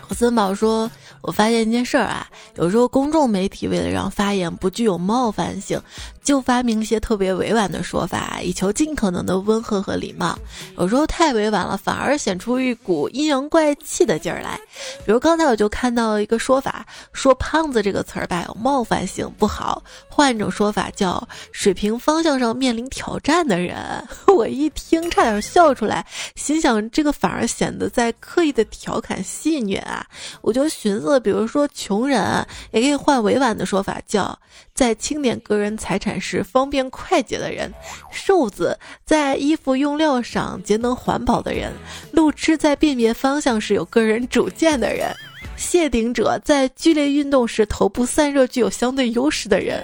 [0.00, 0.90] 何森宝说。
[1.26, 5.80] 我发现一件事儿啊，有时候公众媒体为了让发言不具有冒犯性，
[6.24, 10.36] 就发明一些特别委婉的说法，以求尽可能的温和和礼貌。
[10.78, 14.58] 有时候太委婉了，反而显出一股阴阳怪气的劲儿来。
[15.04, 19.82] 比如刚才我就看到一个说法，说“胖子”这个词儿吧有冒犯性，不好。
[20.08, 23.76] 换一种说法叫“水平方向上面临挑战的人”。
[24.34, 30.06] 我一听差点笑出来，心想这个反而显得在刻意的调侃戏谑啊。
[30.40, 31.20] 我就寻思。
[31.20, 34.38] 比如说，穷人也可以换委婉的说法，叫
[34.74, 37.70] 在清点个人财产时方便快捷的人；
[38.10, 41.70] 瘦子在衣服用料上节能环保的人；
[42.10, 45.14] 路痴在辨别方向时有个人主见的人；
[45.56, 49.80] 谢顶者在剧烈运动时头部散热具有相对优势的人；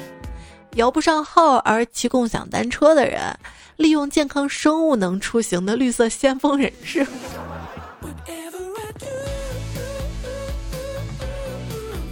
[0.75, 3.33] 摇不上号而骑共享单车的人；
[3.77, 7.07] 利用健康生物能出行的绿色先锋人士。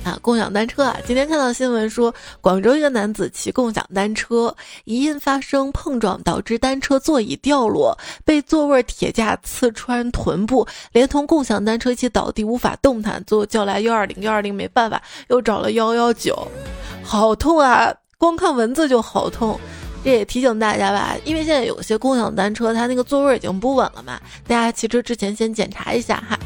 [0.09, 0.97] 啊共享单车啊！
[1.07, 13.23] 今天看到新闻说，广州一个男子骑共享单车，疑因发生碰撞，导致单车座椅掉落，被座位铁架刺穿臀部，连同共享单车一起倒地，无法动弹。
[13.25, 16.49] 最后叫来幺二零，幺二零没办法，又找了幺幺九，
[17.03, 17.95] 好痛啊！
[18.17, 19.61] 光看文字就好痛。
[20.05, 26.39] 这也提醒大家吧，因为现在有些共享单车它那个座位已经不稳了嘛，大家骑车之前先检查一下哈。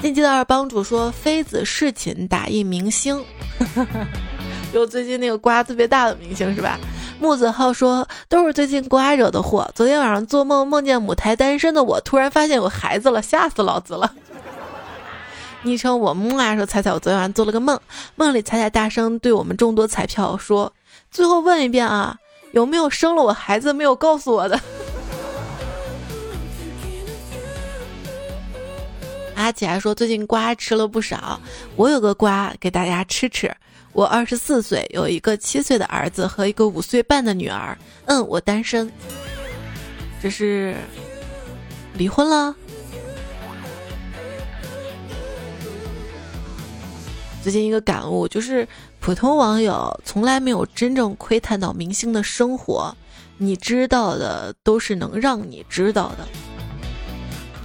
[0.00, 3.24] 进击的二帮主说：“妃子侍寝打一明星，
[4.72, 6.78] 就最近那个瓜特别大的明星是吧？”
[7.18, 9.68] 木子浩说：“都是最近瓜惹的祸。
[9.74, 14.12] 昨天晚上做梦梦见母胎单身的我，突然发现有孩子了，吓死老子了。
[15.64, 17.80] ”昵称我木啊说：“彩彩，我昨天晚上做了个梦，
[18.14, 20.72] 梦里彩彩大声对我们众多彩票说：
[21.10, 22.16] 最后问一遍啊，
[22.52, 24.60] 有没有生了我孩子没有告诉我的？”
[29.36, 31.38] 阿姐还说最近瓜吃了不少，
[31.76, 33.54] 我有个瓜给大家吃吃。
[33.92, 37.76] 我二十四岁，有一个七岁的儿子和一个五岁半的女儿。
[38.06, 38.90] 嗯，我单身。
[40.22, 40.74] 这是
[41.94, 42.54] 离婚了。
[47.42, 48.66] 最近一个感悟就是，
[49.00, 52.94] 普通网友从来没有真正窥探到明星的生活，
[53.36, 56.26] 你知道的都是能让你知道的。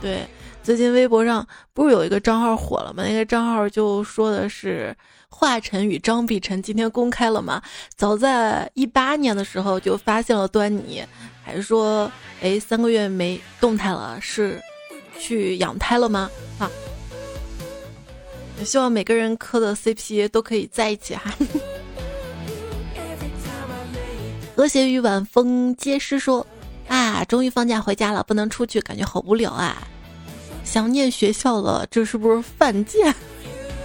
[0.01, 0.27] 对。
[0.63, 3.03] 最近微博上不是有一个账号火了吗？
[3.03, 4.95] 那个账号就说的是
[5.27, 7.61] 华晨与张碧晨今天公开了嘛？
[7.95, 11.03] 早在一八年的时候就发现了端倪，
[11.43, 12.09] 还说
[12.41, 14.61] 哎三个月没动态了，是
[15.19, 16.29] 去养胎了吗？
[16.59, 16.69] 啊！
[18.63, 21.33] 希望每个人磕的 CP 都可以在一起哈。
[24.55, 26.45] 和谐与晚风皆诗说
[26.87, 29.87] 啊，终于放假回家了，不能出去，感觉好无聊啊。
[30.63, 33.13] 想念学校了，这是不是犯贱？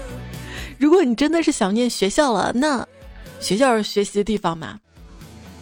[0.79, 2.87] 如果你真的是想念学校了，那
[3.41, 4.79] 学校是学习的地方嘛？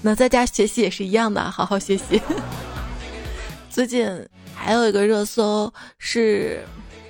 [0.02, 2.20] 那在家学习也是一样的，好好学习。
[3.70, 4.06] 最近
[4.54, 6.62] 还有一个热搜是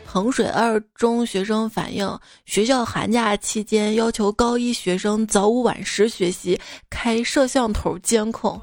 [0.06, 8.60] 衡水二中学生反映，学校寒假期间要求高一学生早五晚十学习，开摄像头监控。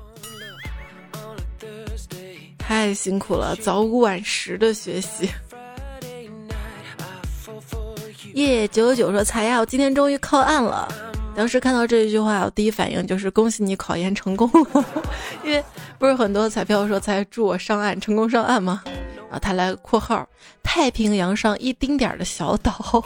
[2.71, 5.29] 太辛苦了，早五晚十的学习。
[8.35, 10.87] 耶，九九九说：“才呀，我今天终于靠岸了。”
[11.35, 14.85] 当时看到这一句话，我第一反应就是恭喜你考研成功了，
[15.43, 15.61] 因为
[15.99, 18.81] 不是很多彩票说才祝我上岸成功上岸吗？
[19.31, 20.27] 然后他来括号：
[20.61, 23.01] 太平洋上一丁点儿的小岛。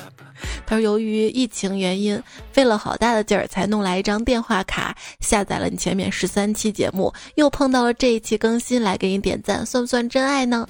[0.64, 2.18] 他说：“由于疫情原因，
[2.52, 10.66] 费了好大的劲儿才弄来一张电话卡，下载了你前面十三期节目，又碰到了这一期更新，来给你点赞，算不算真爱呢？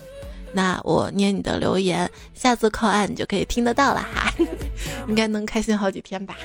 [0.53, 4.35] 那我念你的留言，下次靠岸你就可以听得到了哈，
[5.07, 6.37] 应该能开心好几天吧。”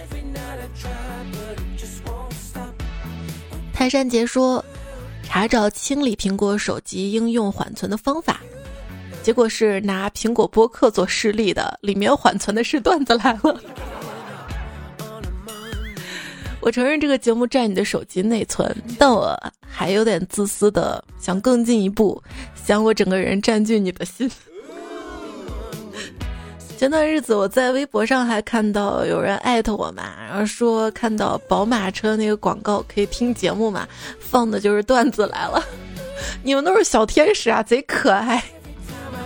[3.74, 4.64] 泰山杰说。
[5.34, 8.40] 查找清理苹果手机应用缓存的方法，
[9.24, 13.60] 结果是拿苹果播客做示例的，里面缓存的是段子来了。
[16.62, 19.36] 我承认这个节目占你的手机内存，但我
[19.68, 22.22] 还有点自私的想更进一步，
[22.54, 24.30] 想我整个人占据你的心。
[26.84, 33.88] 前段日子我在微博上还看到有人艾特我嘛，然后说看到宝马车那个广告可以听节目嘛，
[34.20, 35.64] 放的就是段子来了。
[36.44, 38.44] 你们都是小天使啊，贼可爱。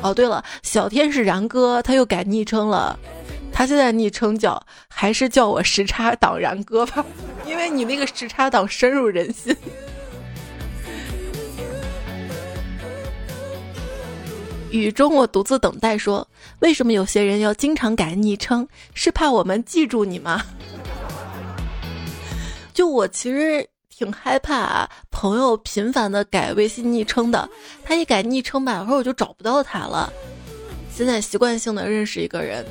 [0.04, 2.96] 哦，对了，小天使然哥他又改昵称了，
[3.52, 7.04] 他现在昵称叫还是叫我时差党然哥吧，
[7.44, 9.58] 因为你那个时差党深入人心。
[14.70, 16.28] 雨中我独自等待，说
[16.60, 18.68] 为什么有些人要经常改昵称？
[18.94, 20.44] 是怕我们记住你吗？
[22.74, 27.50] 就我其实挺害怕朋友频繁的改微信昵称的，
[27.84, 30.12] 他一改昵称吧，会儿我就找不到他了。
[30.94, 32.66] 现在习惯性的认识一个人，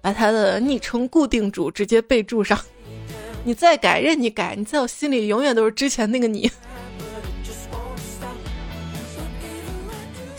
[0.00, 2.58] 把他的昵称固定住，直接备注上。
[3.44, 6.50] 你再改任你改，你在我心里永远都是之前那个你。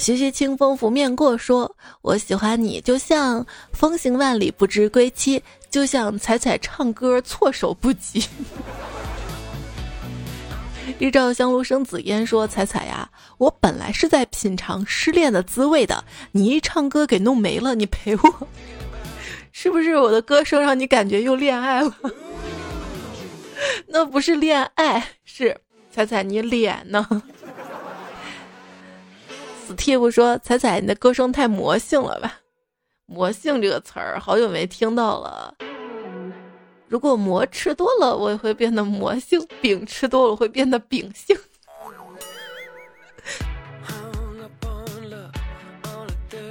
[0.06, 3.44] 徐徐清风拂面过，说：“我喜欢你，就像
[3.74, 8.24] 风行万里不知归期，就像彩彩唱歌措手不及。
[11.00, 18.48] ”日照香炉生紫烟说：“彩彩呀，我本来是在品尝失恋的滋味的，你一唱歌给弄没了，你陪我，
[19.52, 21.92] 是不是我的歌声让你感觉又恋爱了？
[23.90, 27.24] 那不是恋爱，是彩彩你脸呢？”
[29.66, 32.40] 死贴不说，彩彩，你的歌声太魔性了吧？
[33.08, 35.54] 魔性这个词儿好久没听到了。
[36.88, 41.36] 如果魔吃多了，我也会变得魔性；饼吃多了会变得饼性。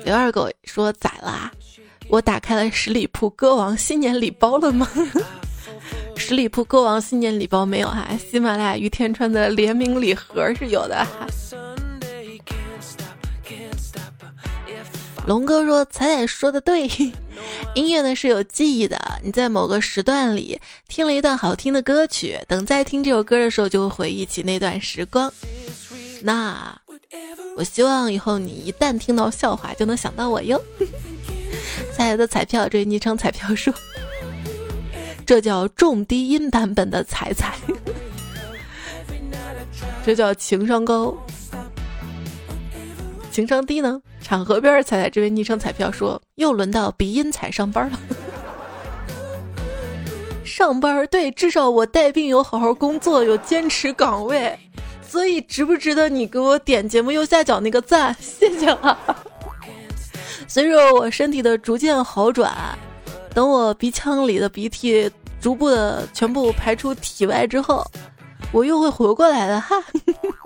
[0.05, 1.53] 刘二狗说咋啦？
[2.09, 4.89] 我打开了十里铺歌王新年礼包了吗？
[6.17, 11.27] 十里铺歌王新年礼包没有哈，喜马拉雅于天川的联名礼盒是有的哈。
[15.27, 16.87] 龙哥说：“彩彩说的对，
[17.75, 18.99] 音乐呢是有记忆的。
[19.23, 25.33] 你在某个时段里听了一段好听的歌曲，等再听这首歌的时候，就会回忆起那段时光。
[26.21, 26.79] 那
[27.57, 30.61] 我希望以后你一旦听到笑话，就能想到我哟。”
[31.97, 33.73] 彩彩的彩票，这昵称彩票说
[35.25, 37.57] ：“这叫重低音版本的彩彩，
[40.05, 41.17] 这叫情商高。”
[43.35, 44.01] 情商低呢？
[44.23, 47.99] 场河边儿彩彩这位昵称彩票说：“又轮到鼻音彩上班了。
[50.45, 54.57] 上班对，至少我带病有好好工作，有坚持岗位，
[55.03, 58.15] 所以值不值得你给我点节目右下角那个赞？
[58.23, 58.97] 谢谢了。
[60.47, 62.79] 随着我身体的逐渐好转，
[63.35, 65.11] 等我鼻腔里的鼻涕
[65.41, 67.85] 逐步的全部排出体外之后，
[68.53, 69.75] 我又会活过来的哈。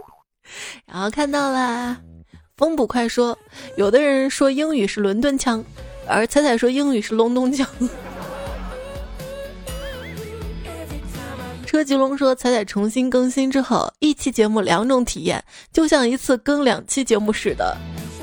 [0.91, 1.99] 然后看到啦。”
[2.59, 3.39] 风捕快说
[3.79, 5.65] ：“有的人说英语是伦敦腔，
[6.09, 7.65] 而彩彩说英语是隆咚腔。”
[11.65, 17.77] 车吉龙说：“彩彩重新更新之后，一期节目两种体验，就像一次更两期节目似的。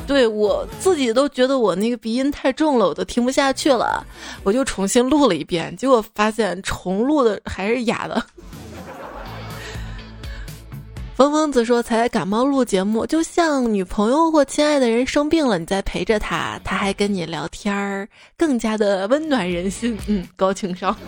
[0.06, 4.06] 对我自己都觉得我那个鼻音太重了，我都听不下去了，
[4.44, 8.22] 我就重新录了一遍，结果发现重录的还是哑的。”
[11.16, 18.06] 疯疯子说：“才感冒录节目，就像女朋友或亲爱的人生病了，你在陪着他，他还跟你聊天儿，
[18.38, 19.98] 更加的温暖人心。
[20.08, 20.94] 嗯，高情商。”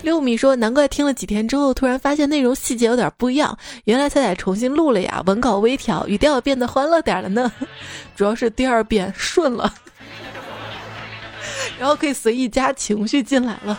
[0.00, 3.56] 六米说：“难怪听了几天之后，突然发现内容细节有点不一样。
[3.84, 7.52] 原来彩彩重新录了呀，文稿微调，语调变得欢乐点了呢。
[8.16, 9.70] 主要是第二遍顺了，
[11.78, 13.78] 然后可以随意加情绪进来了。”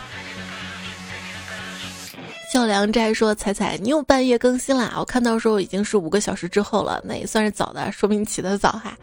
[2.54, 4.94] 笑良斋说：“彩彩，你又半夜更新啦！
[4.96, 8.96] 我看到时候已经是五个小时之后了，那也算是早的，说明起得早哈。”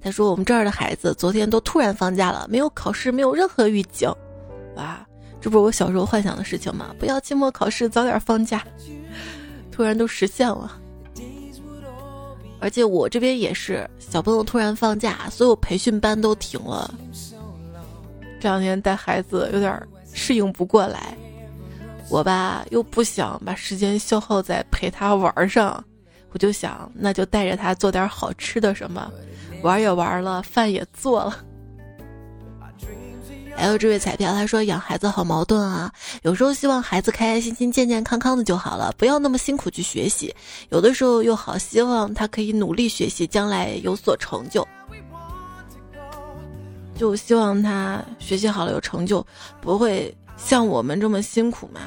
[0.00, 4.10] 他说：“我们这儿的孩子昨天都突然放假了，没有考试，没有任何预警。
[4.76, 5.06] 哇，
[5.38, 6.94] 这不是我小时候幻想的事情吗？
[6.98, 8.64] 不要期末考试，早点放假，
[9.70, 10.80] 突然都实现了。
[12.58, 16.94] 而且我这边也是，小朋友突然放假，所有培训班都停了。
[18.40, 19.78] 这两天带孩子有点
[20.14, 21.14] 适应不过来。”
[22.10, 25.82] 我吧又不想把时间消耗在陪他玩上，
[26.32, 29.10] 我就想那就带着他做点好吃的什么，
[29.62, 31.36] 玩也玩了，饭也做了。
[33.56, 35.90] 还有这位彩票，他说养孩子好矛盾啊，
[36.22, 40.28] 有时候希望孩子开开心心、健健康康的就好了，不要那么辛苦去学习；
[40.70, 44.66] 有的时候又好希望他可以努力学习，将来有所成就。
[46.96, 49.24] 就希望他学习好了有成就，
[49.60, 50.12] 不会
[50.44, 51.80] 像我们这么辛苦吗。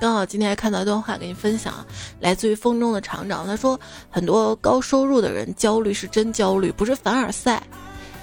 [0.00, 1.72] 刚好今天还看到一段话，给你分享，
[2.18, 3.78] 来自于风中的厂长，他说
[4.10, 7.62] 很多高收入的人焦虑是真焦虑，不是凡尔赛。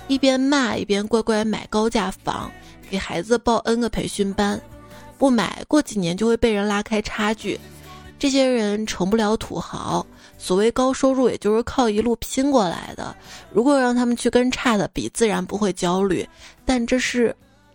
[0.09, 2.51] 一边骂一边乖乖买高价房，
[2.89, 4.61] 给孩子报 N 个培训班，
[5.17, 7.57] 不买过几年就会被人拉开差距。
[8.19, 10.05] 这些人成不了土豪，
[10.37, 13.15] 所谓高收入也就是靠一路拼过来的。
[13.51, 16.27] 如果让他们去跟差的比，自然不会焦虑，
[16.65, 17.33] 但这是。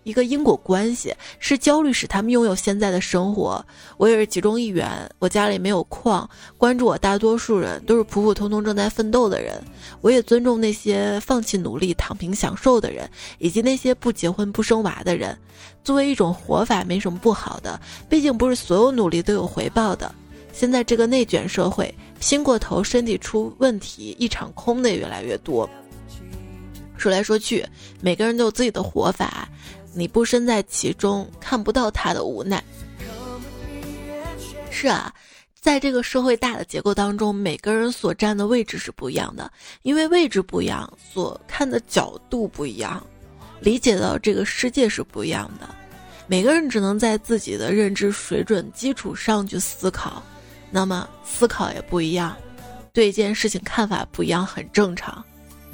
[0.08, 3.62] 一个因果关系是焦虑使他们拥有现在的生活，
[3.98, 4.88] 我也是其中一员。
[5.18, 9.62] 我家里没有矿，关注我大多数人都是普普通通正在奋斗的人。
[10.00, 13.06] 我也尊重那些放弃努力躺平享受的人，
[13.36, 15.36] 以及那些不结婚不生娃的人。
[15.84, 17.78] 作为一种活法，没什么不好的。
[18.08, 20.10] 毕竟不是所有努力都有回报的。
[20.54, 25.68] 现在这个内卷社会，拼过头身体出问题一场空的也越来越多。
[26.96, 27.64] 说来说去，
[28.00, 29.48] 每个人都有自己的活法。
[29.94, 32.62] 你不身在其中，看不到他的无奈。
[34.70, 35.12] 是啊，
[35.60, 39.50] 在这个社会大的结构当中，每个人所站的位置是不一样的，
[39.82, 43.04] 因为位置不一样，所看的角度不一样，
[43.60, 45.68] 理解到这个世界是不一样的。
[46.28, 50.22] 每个人只能在自己的认知水准基础上去思考，
[50.70, 52.36] 那么思考也不一样，
[52.92, 55.24] 对一件事情看法不一样，很正常。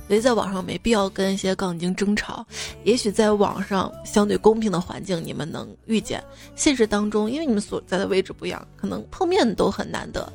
[0.07, 2.45] 所以在网上没必要跟一些杠精争吵，
[2.85, 6.23] 也许在网上相对公平的环境你们能遇见，
[6.55, 10.31] 现实当中因为你们所在的位置不一样，可能碰面都很难得。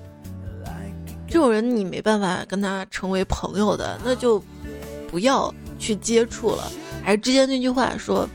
[1.28, 4.44] 这种人你没办法跟他成为朋友的，那就
[5.12, 6.72] 不要去接触了。
[7.04, 8.28] 还是之前那句话说，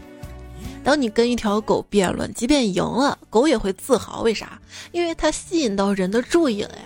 [0.85, 4.61] 当你跟一条狗辩论，即便赢了，狗也会自豪，为啥？
[4.93, 6.83] 因为它吸引到人的注意了呀。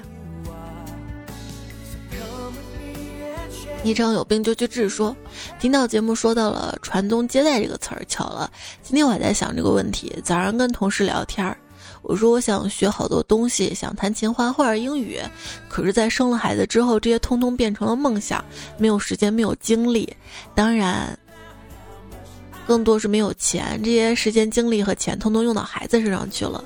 [3.84, 4.88] 昵称有病就去治。
[4.88, 5.16] 说，
[5.60, 8.50] 听到节目说到了“传宗接代”这个词儿，巧了。
[8.82, 10.14] 今天我还在想这个问题。
[10.24, 11.56] 早上跟同事聊天儿，
[12.02, 15.20] 我说我想学好多东西，想弹琴、画画、英语。
[15.68, 18.44] 可是，在生了孩子之后，这些通通变成了梦想，
[18.76, 20.12] 没有时间，没有精力。
[20.54, 21.16] 当然，
[22.66, 23.80] 更多是没有钱。
[23.82, 26.62] 这些时间、精力和钱，通通用到孩子身上去了。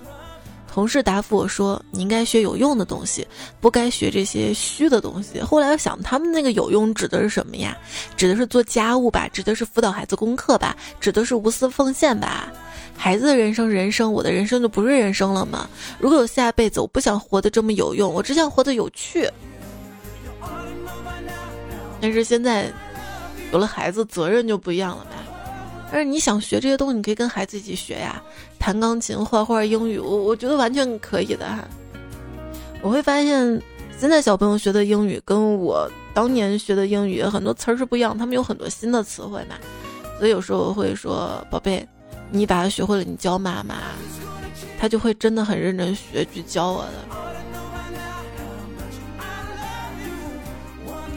[0.73, 3.27] 同事答复我说：“你应该学有用的东西，
[3.61, 7.77] 不该学这些虚的东西。”后来我想，他们那个有用指的是什么呀？
[8.17, 9.29] 指的是做家务吧？
[9.29, 10.75] 指的是辅导孩子功课吧？
[10.99, 12.51] 指的是无私奉献吧？
[12.97, 15.69] 孩子的人生，人生，我的人生就不是人生了吗？
[15.99, 19.29] 如果有下辈子，我不想活得这么有用，我只想活得有趣。
[22.01, 22.73] 但是现在
[23.53, 25.17] 有了孩子，责任就不一样了呗。
[25.93, 28.23] 但是你想学这些东西，你可以跟孩子一起学呀。
[28.59, 31.63] 弹钢琴、画画、英语，我我觉得完全可以的哈。
[32.81, 33.63] 我会发现，
[33.99, 39.57] 现在小朋友学的英语跟我当年学的英语很多词儿是不一样，他们有很多新的词汇嘛。
[40.19, 41.87] 所以有时候我会说：“宝贝，
[42.31, 43.75] 你把它学会了，你教妈妈，
[44.81, 47.17] 他就会真的很认真学去教我的。”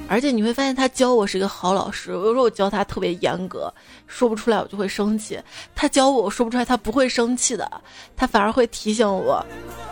[0.08, 2.12] 而且你会发现，他教我是一个好老师。
[2.12, 3.74] 有时候我教他特别严格，
[4.06, 5.40] 说不出来我就会生气。
[5.74, 7.70] 他教我，我说不出来，他不会生气的，
[8.16, 9.44] 他反而会提醒我。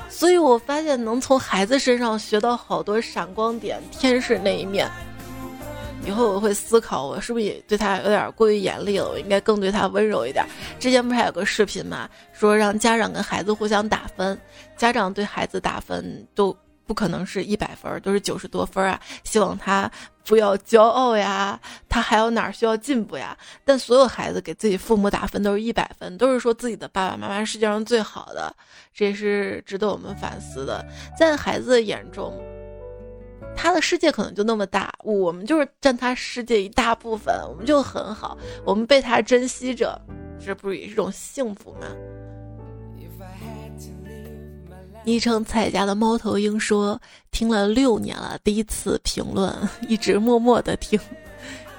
[0.09, 4.89] 所以我发现，能从孩子身上学到好多闪光点、天使那一面。
[6.05, 9.09] 以后我会思考，我是不是也对他有点过于严厉了？
[9.09, 10.45] 我应该更对他温柔一点。
[10.80, 14.39] 之前不是还有个视频嘛，说让家长跟孩子互相打分，
[14.78, 16.55] 家长对孩子打分都。
[16.86, 18.99] 不可能是一百分，都是九十多分啊！
[19.23, 19.89] 希望他
[20.25, 23.38] 不要骄傲呀，他还有哪儿需要进步呀？
[23.63, 28.53] 但所有孩子给自己父母打分都是一百分，都是说自己的爸爸妈妈世界上最好的，
[28.93, 30.86] 这也是值得我们反思的。
[31.17, 32.34] 在孩子的眼中，
[33.55, 39.99] 他的世界可能就那么大，我们就是占他世界一大部分，我们就很好，我们被他珍惜着，
[40.43, 41.88] 这不是也是一种幸福吗？
[45.06, 46.99] 昵称蔡家的猫头鹰说
[47.30, 49.54] ：“听了六年了，第一次评论，
[49.89, 50.97] 一直默默的听，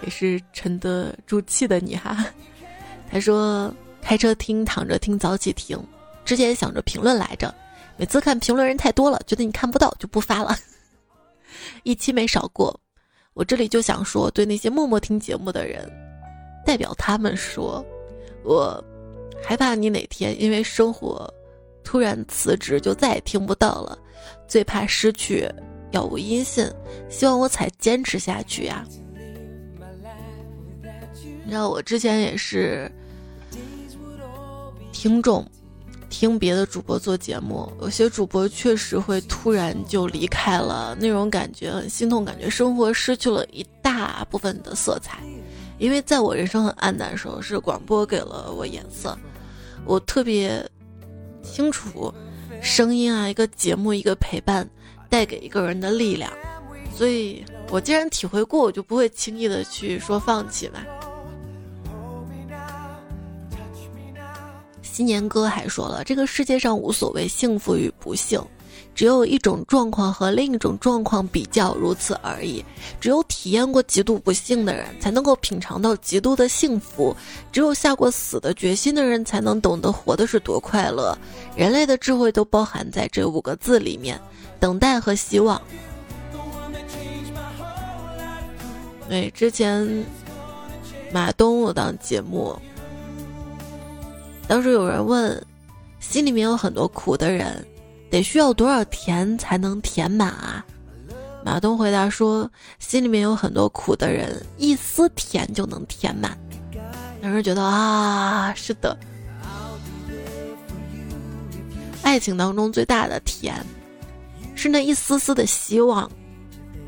[0.03, 2.27] 也是沉得住气的你哈。”
[3.11, 5.79] 他说：“开车听，躺着听，早起听。
[6.23, 7.55] 之前想着评论来着，
[7.97, 10.55] 每次看评论人太多了，觉得你看不到就不发了，
[11.83, 12.79] 一期没少过。
[13.33, 15.91] 我这里就想说，对那些默默听节目的人，
[16.67, 17.83] 代表他们说，
[18.45, 18.85] 我
[19.43, 21.33] 害怕你哪天因为生活。”
[21.85, 23.97] 突然辞职就再也听不到了，
[24.49, 25.49] 最怕失去
[25.93, 26.69] 杳无音信，
[27.09, 28.85] 希望我才坚持下去呀。
[31.45, 32.91] 你知道我之前也是
[34.93, 35.47] 听众
[36.09, 45.19] 听别的主播做节目，有些主播确实会突然就离开了，那种感觉很心痛，感觉生活失去了一大部分的色彩。
[45.79, 49.19] 因为在我人生很暗淡的时候，是广播给了我颜色，
[49.85, 50.65] 我特别
[51.45, 52.13] 清楚
[52.61, 54.69] 声音啊，一个节目，一个陪伴，
[55.09, 56.33] 带给一个人的力量。
[56.97, 60.85] 所以我既然体会过，我就不会轻易的去说放弃吧。
[64.83, 68.41] 新年歌还说了，这个世界上无所谓幸福与不幸。
[68.95, 72.65] 只有一种状况和另一种状况比较，如此而已。
[73.01, 77.15] 只有体验过极度不幸的人，才能够品尝到极度的幸福；
[77.51, 81.17] 只有下过死的决心的人，才能懂得活的是多快乐。
[81.57, 84.21] 人类的智慧都包含在这五个字里面：
[84.61, 85.61] 等待和希望。
[89.09, 90.05] 对，之前
[91.13, 92.57] 马东有档节目，
[94.47, 95.45] 当时有人问，
[96.01, 97.65] 心里面有很多苦的人。
[98.15, 100.65] 得需要多少甜才能填满啊？
[101.45, 102.49] 马东回答说
[102.79, 106.39] ：“心里面有很多苦的人，一丝甜就能填满。”
[107.21, 108.97] 让人觉得啊，是的。
[112.03, 113.53] 爱情当中最大的甜，
[114.55, 116.09] 是那一丝丝的希望，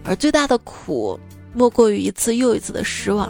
[0.05, 1.19] 而最大的苦，
[1.53, 3.29] 莫过于一次又一次的失望。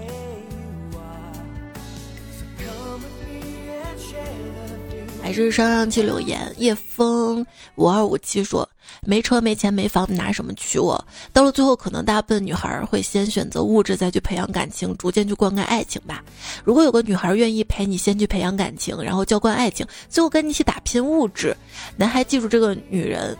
[5.27, 8.68] 还是上上期留言，叶枫五二五七说
[9.03, 11.05] ：“没车没钱没房，拿什么娶我？”
[11.35, 16.22] 到了最后，可能大部分女孩会先选择物质，再去培养感情，逐渐去灌溉爱情吧。
[16.62, 21.57] 如果有个女孩愿意陪你先去培养感情，然后浇灌爱情，最后跟你一起打拼物质，
[21.97, 23.37] 男孩记住这个女人，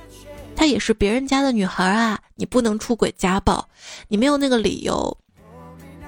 [0.57, 2.19] 她也是别人家的女孩啊！
[2.35, 3.65] 你不能出轨家暴，
[4.09, 5.17] 你没有那个理由。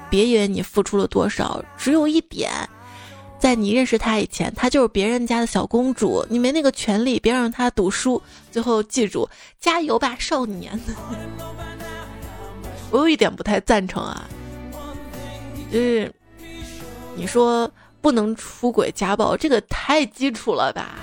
[0.09, 2.51] 别以为你付出了多少，只有一点。
[3.39, 8.21] 在你认识他以前，她就是别人家的小公主，你没那个权利，别让她读书。
[8.51, 9.27] 最后记住，
[9.59, 10.77] 加油吧，少年！
[12.91, 14.27] 我有一点不太赞成啊，
[15.71, 16.11] 就是
[17.15, 17.71] 你说
[18.01, 20.95] 不能出轨家暴，这个太基础了吧？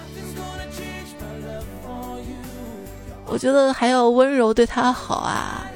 [3.25, 5.67] 我觉得还要温柔对他好啊，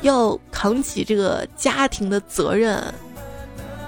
[0.00, 2.82] 要扛起这个家庭的责任，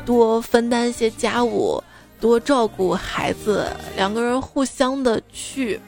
[0.05, 1.83] 多分担一些家务。
[2.23, 5.81] 多照顾孩子，两个人互相的去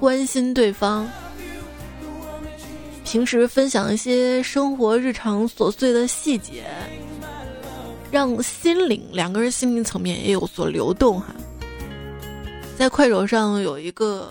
[0.00, 1.06] 关心对方，
[3.04, 6.64] 平时分享一些生活日常琐碎的细节，
[8.10, 11.26] 让心灵两个人心灵层面也有所流动哈。
[12.78, 14.30] 在快手上有一个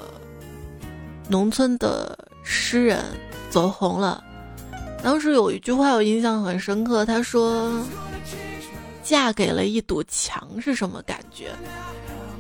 [1.29, 3.05] 农村的诗人
[3.51, 4.23] 走红了，
[5.03, 7.71] 当时有一句话我印象很深刻，他说。
[9.03, 11.51] 嫁给了一堵墙是什么感觉？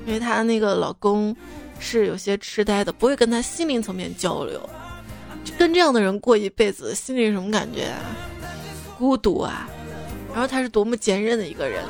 [0.05, 1.35] 因为她那个老公
[1.79, 4.69] 是有些痴呆的，不会跟她心灵层面交流。
[5.57, 7.99] 跟这样的人过一辈子，心里什么感觉啊？
[8.97, 9.67] 孤独啊！
[10.31, 11.83] 然后他是多么坚韧的一个人。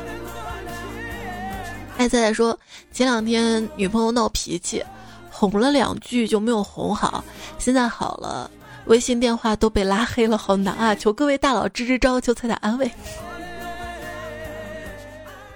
[1.97, 2.57] 爱菜菜说，
[2.91, 4.83] 前两天女朋友闹脾气，
[5.29, 7.23] 哄了两句就没有哄好，
[7.59, 8.49] 现在好了，
[8.85, 10.95] 微信电话都被拉黑了，好难啊！
[10.95, 12.89] 求各位大佬支支招，求彩彩安慰。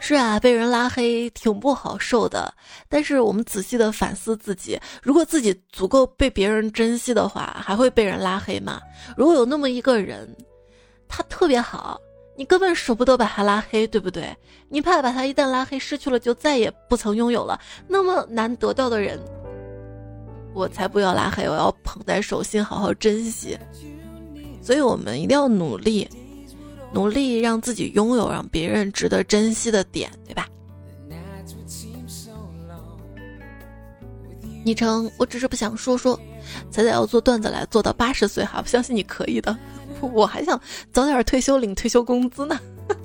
[0.08, 2.54] 是啊，被人拉黑挺不好受的。
[2.88, 8.80] 但是我们仔细的反思自己，如果自己足够被别人珍惜的话，还会被人拉黑吗？
[9.18, 10.30] 如果有那么一个人，
[11.08, 12.00] 他特别好，
[12.38, 14.32] 你根本舍不得把他拉黑，对不对？
[14.70, 17.60] 你怕把他一旦拉黑失去了，就再也不曾拥有了。
[17.88, 19.20] 那么难得到的人，
[20.54, 23.58] 我才不要拉黑，我要捧在手心，好好珍惜。
[24.62, 26.08] 所以我们一定要努力。
[26.94, 30.48] 努力让自己拥有让别人值得珍惜的点，对吧？
[34.64, 36.20] 昵称我只是不想说说，
[36.72, 39.56] 彩彩要做段子来做到八十岁哈，我相信你可以的。
[40.02, 40.60] 我还想
[40.92, 42.60] 早点退休领退休工资呢。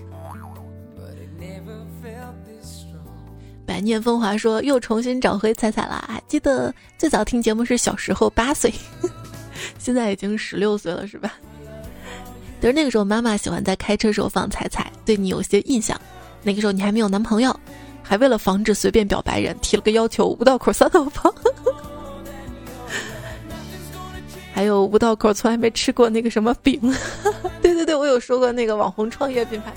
[3.67, 8.73] 百念风华说又重新找回彩彩了，还记得最早听节目是小时候八岁，
[9.79, 11.35] 现在已经十六岁了，是吧？
[12.61, 15.99] 就是那个时候，妈妈喜欢在开车时候放彩彩，对你有些印象。
[16.43, 17.59] 那个时候你还没有男朋友，
[18.03, 21.33] 还为了防止随便表白人，提了个要求：五道口三道房。
[24.53, 26.79] 还有五道口从来没吃过那个什么饼。
[27.63, 29.73] 对对对，我有说过那个网红创业品牌。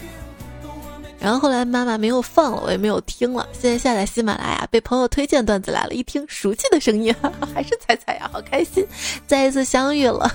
[1.19, 3.47] 然后后来妈妈没有放了，我也没有听了。
[3.53, 7.15] 现在下载喜马拉雅，被朋友推荐段子来了，一听熟悉的声音，
[7.55, 8.86] 还是彩彩呀，好开心，
[9.25, 10.29] 再一次相遇了。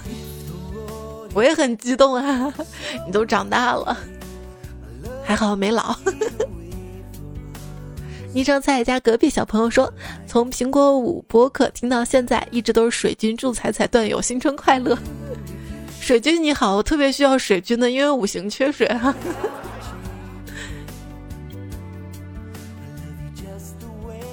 [1.35, 2.53] 我也很激动啊！
[3.07, 3.97] 你都长大了，
[5.25, 5.95] 还好没老。
[8.35, 9.93] 昵称菜家隔壁小朋友说，
[10.27, 14.97] 从苹果五播客听到现在，一直都是水军祝彩彩段友新春快乐。
[16.01, 19.15] 水军你好，我特别需要水军的，因为五行缺水哈。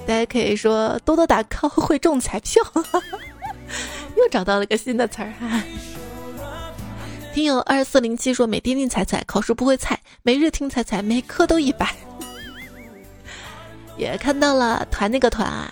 [0.06, 2.62] 大家可以说多多打 call 会中彩票，
[4.18, 5.64] 又找到了个新的词儿哈。
[7.36, 11.94] 听友二四零七说每天听彩彩，考试不会菜，每日听彩彩，每科都一百。
[14.00, 15.70] 也看到了团那个团啊，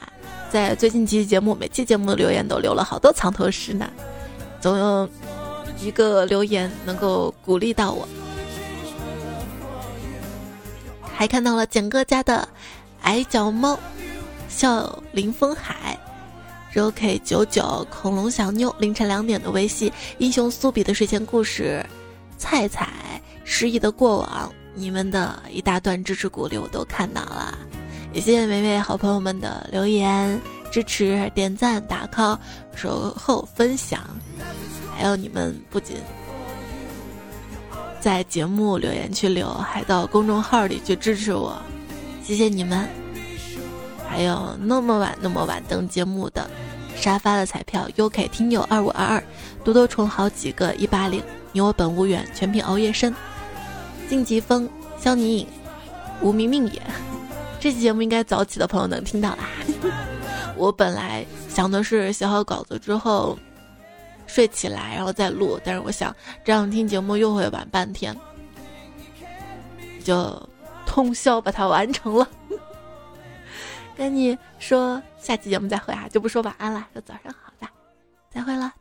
[0.52, 3.90] 在最近几期节目，每期节目的留言都留了好多藏头诗呢，
[4.60, 5.10] 总有
[5.80, 8.06] 一个留言能够鼓励到我。
[11.16, 12.46] 还看到了简哥家的
[13.04, 13.80] 矮脚猫。
[14.50, 15.98] 笑林风海
[16.74, 21.86] ，ROK 九九恐龙小妞凌晨两点的微信英雄苏比的睡前故事，
[22.38, 22.90] 菜菜
[23.44, 27.58] 失忆的过往，你们的一大段支持鼓励我都看到了，
[28.14, 30.40] 也谢谢每位好朋友们的留言
[30.72, 32.38] 支持、点赞、打 call、
[32.76, 34.02] 守候、分享，
[34.96, 35.98] 还有你们不仅
[38.00, 41.62] 在节目留言区留，还到公众号里去支持我，
[42.24, 43.03] 谢谢你们。
[44.14, 46.48] 还有那么晚那么晚等节目的
[46.96, 49.24] 沙发的彩票，UK 听友二五二二，
[49.64, 51.20] 多多虫好几个一八零，
[51.52, 53.12] 你我本无缘，全凭熬夜深，
[54.08, 55.48] 晋级风，肖你影，
[56.22, 56.80] 无名命也。
[57.60, 59.50] 这期节目应该早起的朋友能听到啦。
[60.56, 63.36] 我本来想的是写好稿子之后
[64.28, 68.16] 睡起来，然后再录，但是我想这样听节目又会晚半天，
[70.04, 70.40] 就
[70.86, 72.28] 通宵把它完成了。
[73.96, 77.72] 跟你说，下期节目再会啊，就不说晚安了，说早上好吧，
[78.30, 78.74] 再会了。